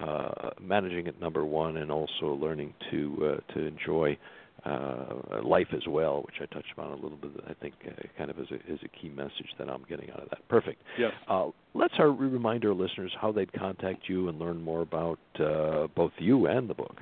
[0.00, 4.16] uh, managing it number one, and also learning to uh, to enjoy
[4.64, 7.30] uh, life as well, which I touched on a little bit.
[7.48, 10.30] I think uh, kind of as a a key message that I'm getting out of
[10.30, 10.46] that.
[10.48, 10.82] Perfect.
[10.98, 11.12] Yes.
[11.28, 15.86] Uh, let's our, remind our listeners how they'd contact you and learn more about uh,
[15.94, 16.96] both you and the book.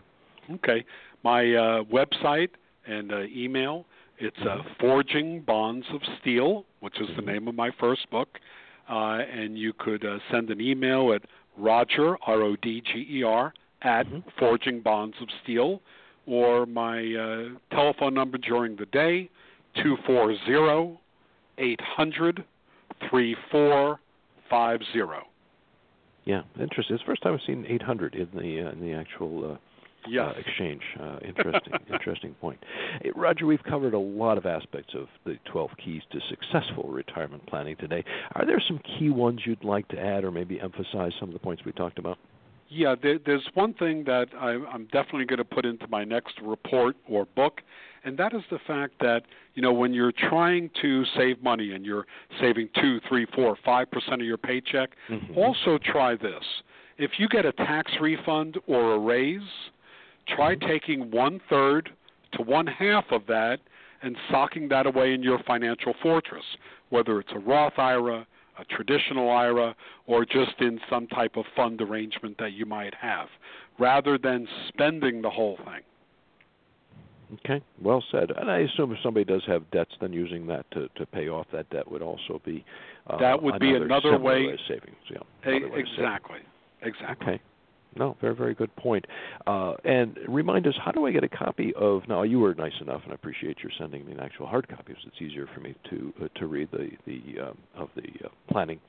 [0.50, 0.84] Okay.
[1.24, 2.50] My uh, website
[2.86, 3.86] and uh, email,
[4.18, 8.28] it's uh, Forging Bonds of Steel, which is the name of my first book.
[8.88, 11.22] Uh, and you could uh, send an email at
[11.58, 13.52] Rodger, R O D G E R,
[13.82, 14.06] at
[14.38, 15.80] Forging Bonds of Steel,
[16.26, 19.28] or my uh, telephone number during the day,
[19.82, 20.98] 240
[21.58, 22.44] 800
[23.10, 25.26] 3450.
[26.24, 26.94] Yeah, interesting.
[26.94, 29.56] It's the first time I've seen 800 in the uh, in the actual uh,
[30.08, 30.34] Yes.
[30.36, 30.82] uh, exchange.
[31.00, 32.60] Uh, interesting, interesting point.
[33.02, 37.44] Hey, Rodger, we've covered a lot of aspects of the 12 keys to successful retirement
[37.46, 38.04] planning today.
[38.36, 41.40] Are there some key ones you'd like to add, or maybe emphasize some of the
[41.40, 42.18] points we talked about?
[42.68, 46.40] Yeah, there, there's one thing that I, I'm definitely going to put into my next
[46.42, 47.60] report or book,
[48.04, 49.22] and that is the fact that
[49.54, 52.06] you know when you're trying to save money and you're
[52.40, 55.38] saving two, three, four, five percent of your paycheck, mm-hmm.
[55.38, 56.42] also try this.
[56.98, 59.40] If you get a tax refund or a raise,
[60.34, 60.68] try mm-hmm.
[60.68, 61.90] taking one third
[62.32, 63.60] to one half of that
[64.02, 66.44] and socking that away in your financial fortress,
[66.90, 68.26] whether it's a Roth IRA,
[68.58, 69.74] a traditional IRA,
[70.06, 73.28] or just in some type of fund arrangement that you might have,
[73.78, 75.82] rather than spending the whole thing.
[77.44, 78.30] Okay, well said.
[78.36, 81.46] And I assume if somebody does have debts, then using that to, to pay off
[81.52, 82.64] that debt would also be
[83.08, 84.96] uh, That would be another way- of savings.
[85.10, 86.38] Yeah, another way exactly.
[86.82, 87.26] Exactly.
[87.34, 87.42] Okay.
[87.96, 89.06] No, very, very good point.
[89.46, 92.02] Uh, and remind us, how do I get a copy of?
[92.08, 94.84] Now, you were nice enough, and I appreciate your sending me an actual hard copy,
[94.88, 98.28] because it's easier for me to uh, to read the the uh, of the uh,
[98.50, 98.80] planning.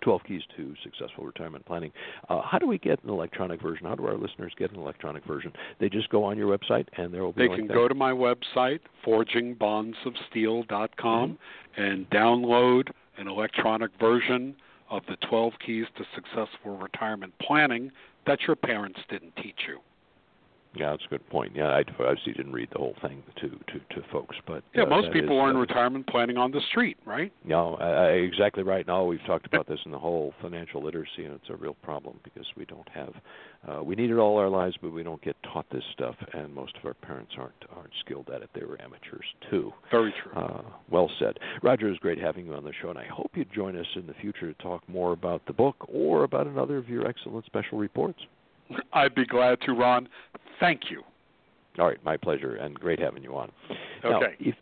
[0.00, 1.92] 12 Keys to Successful Retirement Planning.
[2.28, 3.86] Uh, how do we get an electronic version?
[3.86, 5.52] How do our listeners get an electronic version?
[5.78, 7.46] They just go on your website, and there will be.
[7.46, 11.82] They can go to my website, forgingbondsofsteel.com, Mm-hmm.
[11.82, 14.54] and download an electronic version
[14.90, 17.90] of the 12 Keys to Successful Retirement Planning
[18.26, 19.78] that your parents didn't teach you.
[20.74, 21.52] Yeah, that's a good point.
[21.54, 24.86] Yeah, I obviously didn't read the whole thing to to, to folks, but yeah, uh,
[24.86, 27.32] most people is, are in uh, retirement planning on the street, right?
[27.44, 28.86] No, uh, exactly right.
[28.86, 32.18] Now we've talked about this in the whole financial literacy, and it's a real problem
[32.24, 33.12] because we don't have.
[33.68, 36.54] Uh, we need it all our lives, but we don't get taught this stuff, and
[36.54, 38.48] most of our parents aren't aren't skilled at it.
[38.54, 39.72] They were amateurs too.
[39.90, 40.32] Very true.
[40.32, 41.88] Uh, well said, Rodger.
[41.88, 44.06] It was great having you on the show, and I hope you join us in
[44.06, 47.76] the future to talk more about the book or about another of your excellent special
[47.76, 48.20] reports.
[48.92, 50.08] I'd be glad to, Ron.
[50.62, 51.02] Thank you.
[51.80, 53.50] All right, my pleasure, and great having you on.
[54.04, 54.36] Now, Okay.
[54.38, 54.54] if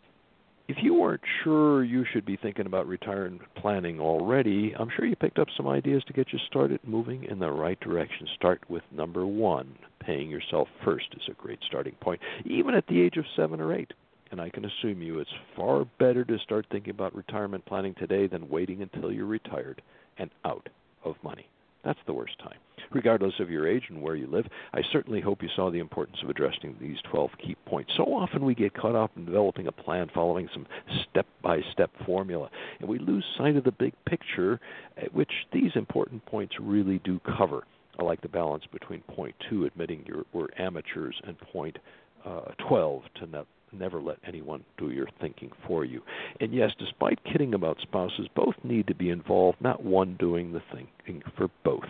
[0.67, 5.17] if you weren't sure you should be thinking about retirement planning already, I'm sure you
[5.17, 8.25] picked up some ideas to get you started moving in the right direction.
[8.35, 9.75] Start with number one.
[9.99, 13.73] Paying yourself first is a great starting point, even at the age of seven or
[13.73, 13.91] eight.
[14.31, 18.27] And I can assume you it's far better to start thinking about retirement planning today
[18.27, 19.81] than waiting until you're retired
[20.17, 20.69] and out
[21.03, 21.47] of money.
[21.83, 22.57] That's the worst time.
[22.91, 26.17] Regardless of your age and where you live, I certainly hope you saw the importance
[26.21, 27.91] of addressing these 12 key points.
[27.95, 30.67] So often we get caught up in developing a plan following some
[31.09, 34.59] step by step formula, and we lose sight of the big picture,
[34.97, 37.63] eh, which these important points really do cover.
[37.99, 41.77] I like the balance between point two, admitting you're, we're amateurs, and point
[42.25, 43.43] uh, 12, to ne-
[43.73, 46.01] never let anyone do your thinking for you.
[46.39, 50.61] And yes, despite kidding about spouses, both need to be involved, not one doing the
[50.71, 51.87] thinking for both.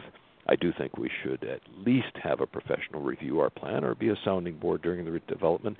[0.48, 4.10] I do think we should at least have a professional review our plan or be
[4.10, 5.78] a sounding board during the development,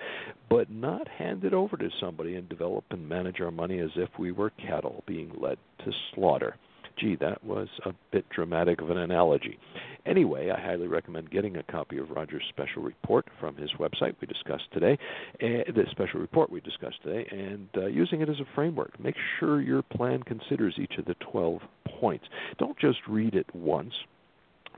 [0.50, 4.10] but not hand it over to somebody and develop and manage our money as if
[4.20, 6.56] we were cattle being led to slaughter.
[6.98, 9.58] Gee, that was a bit dramatic of an analogy.
[10.06, 14.28] Anyway, I highly recommend getting a copy of Rodger's special report from his website we
[14.28, 14.98] discussed today,
[15.42, 19.00] uh, the special report we discussed today, and uh, using it as a framework.
[19.00, 21.62] Make sure your plan considers each of the 12
[22.00, 22.26] points.
[22.58, 23.94] Don't just read it once,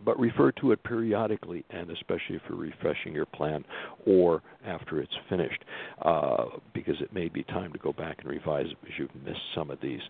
[0.04, 3.64] but refer to it periodically and especially if you're refreshing your plan
[4.06, 5.64] or after it's finished,
[6.02, 9.40] uh, because it may be time to go back and revise it because you've missed
[9.56, 10.02] some of these.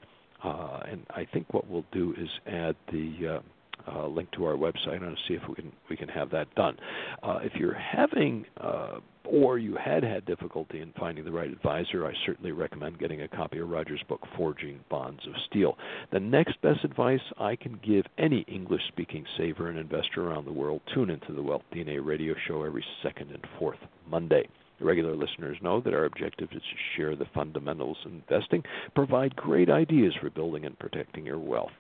[0.44, 3.42] Uh, and I think what we'll do is add the
[3.88, 6.54] uh, uh, link to our website and see if we can we can have that
[6.56, 6.78] done.
[7.22, 12.06] Uh, if you're having uh, or you had had difficulty in finding the right advisor,
[12.06, 15.78] I certainly recommend getting a copy of Rodger's book, Forging Bonds of Steel.
[16.12, 20.52] The next best advice I can give any English speaking saver and investor around the
[20.52, 23.80] world tune into the Wealth DNA radio show every second and fourth
[24.10, 24.48] Monday.
[24.80, 28.64] Regular listeners know that our objective is to share the fundamentals of investing,
[28.96, 31.72] provide great ideas for building and protecting your wealth.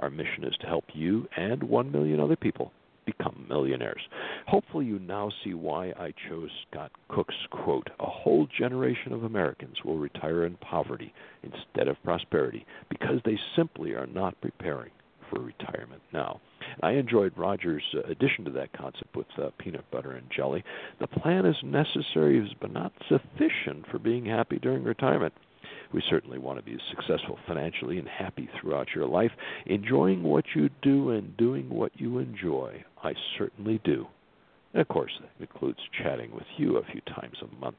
[0.00, 2.72] Our mission is to help you and one million other people
[3.04, 4.02] become millionaires.
[4.46, 9.84] Hopefully, you now see why I chose Scott Cook's quote A whole generation of Americans
[9.84, 11.12] will retire in poverty
[11.42, 14.90] instead of prosperity because they simply are not preparing
[15.32, 16.40] for retirement now.
[16.82, 20.64] I enjoyed Rodger's uh, addition to that concept with uh, peanut butter and jelly.
[21.00, 25.34] The plan is necessary, but not sufficient for being happy during retirement.
[25.92, 29.32] We certainly want to be successful financially and happy throughout your life,
[29.66, 32.82] enjoying what you do and doing what you enjoy.
[33.02, 34.06] I certainly do.
[34.72, 37.76] And of course, that includes chatting with you a few times a month.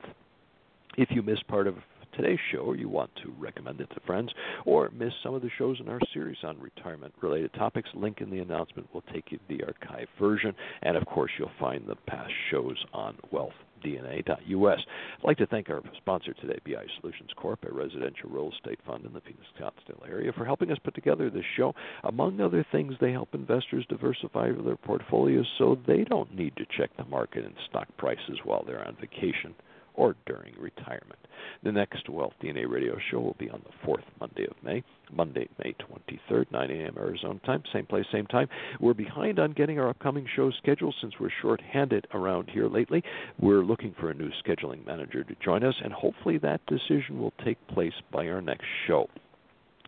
[0.96, 1.76] If you missed part of
[2.14, 4.32] today's show or you want to recommend it to friends
[4.66, 8.30] or miss some of the shows in our series on retirement related topics, link in
[8.30, 10.54] the announcement will take you to the archive version.
[10.82, 14.80] And of course, you'll find the past shows on wealthdna.us.
[14.80, 19.06] I'd like to thank our sponsor today, BI Solutions Corp., a residential real estate fund
[19.06, 21.74] in the Phoenix Scottsdale area, for helping us put together this show.
[22.04, 26.92] Among other things, they help investors diversify their portfolios so they don't need to check
[26.98, 29.54] the market and stock prices while they're on vacation
[29.96, 31.20] or during retirement.
[31.64, 35.48] The next Wealth DNA radio show will be on the fourth Monday of May, Monday,
[35.64, 36.96] May 23rd, 9 a.m.
[36.98, 38.48] Arizona time, same place, same time.
[38.80, 43.04] We're behind on getting our upcoming show scheduled since we're short-handed around here lately.
[43.40, 47.34] We're looking for a new scheduling manager to join us, and hopefully that decision will
[47.44, 49.10] take place by our next show.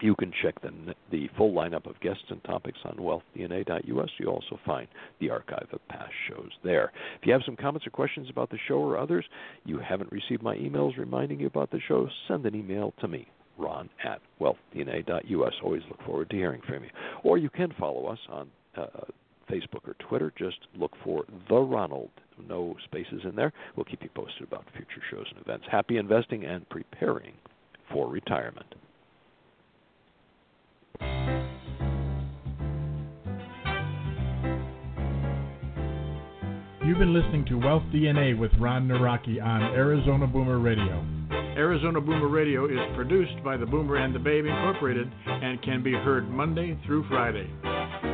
[0.01, 0.71] You can check the,
[1.09, 4.09] the full lineup of guests and topics on wealthdna.us.
[4.17, 4.87] You also find
[5.21, 6.91] the archive of past shows there.
[7.19, 9.25] If you have some comments or questions about the show or others,
[9.63, 13.27] you haven't received my emails reminding you about the show, send an email to me,
[13.57, 15.53] ron at wealthdna.us.
[15.63, 16.89] Always look forward to hearing from you.
[17.23, 18.87] Or you can follow us on uh,
[19.49, 20.33] Facebook or Twitter.
[20.37, 22.09] Just look for The Ronald.
[22.49, 23.53] No spaces in there.
[23.77, 25.65] We'll keep you posted about future shows and events.
[25.71, 27.33] Happy investing and preparing
[27.93, 28.75] for retirement.
[36.95, 41.05] You've been listening to Wealth DNA with Ron Nawrocki on Arizona Boomer Radio.
[41.57, 45.91] Arizona Boomer Radio is produced by the Boomer and the Babe Incorporated and can be
[45.91, 47.49] heard Monday through Friday.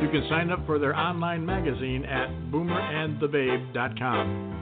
[0.02, 4.61] You can sign up for their online magazine at boomerandthebabe.com.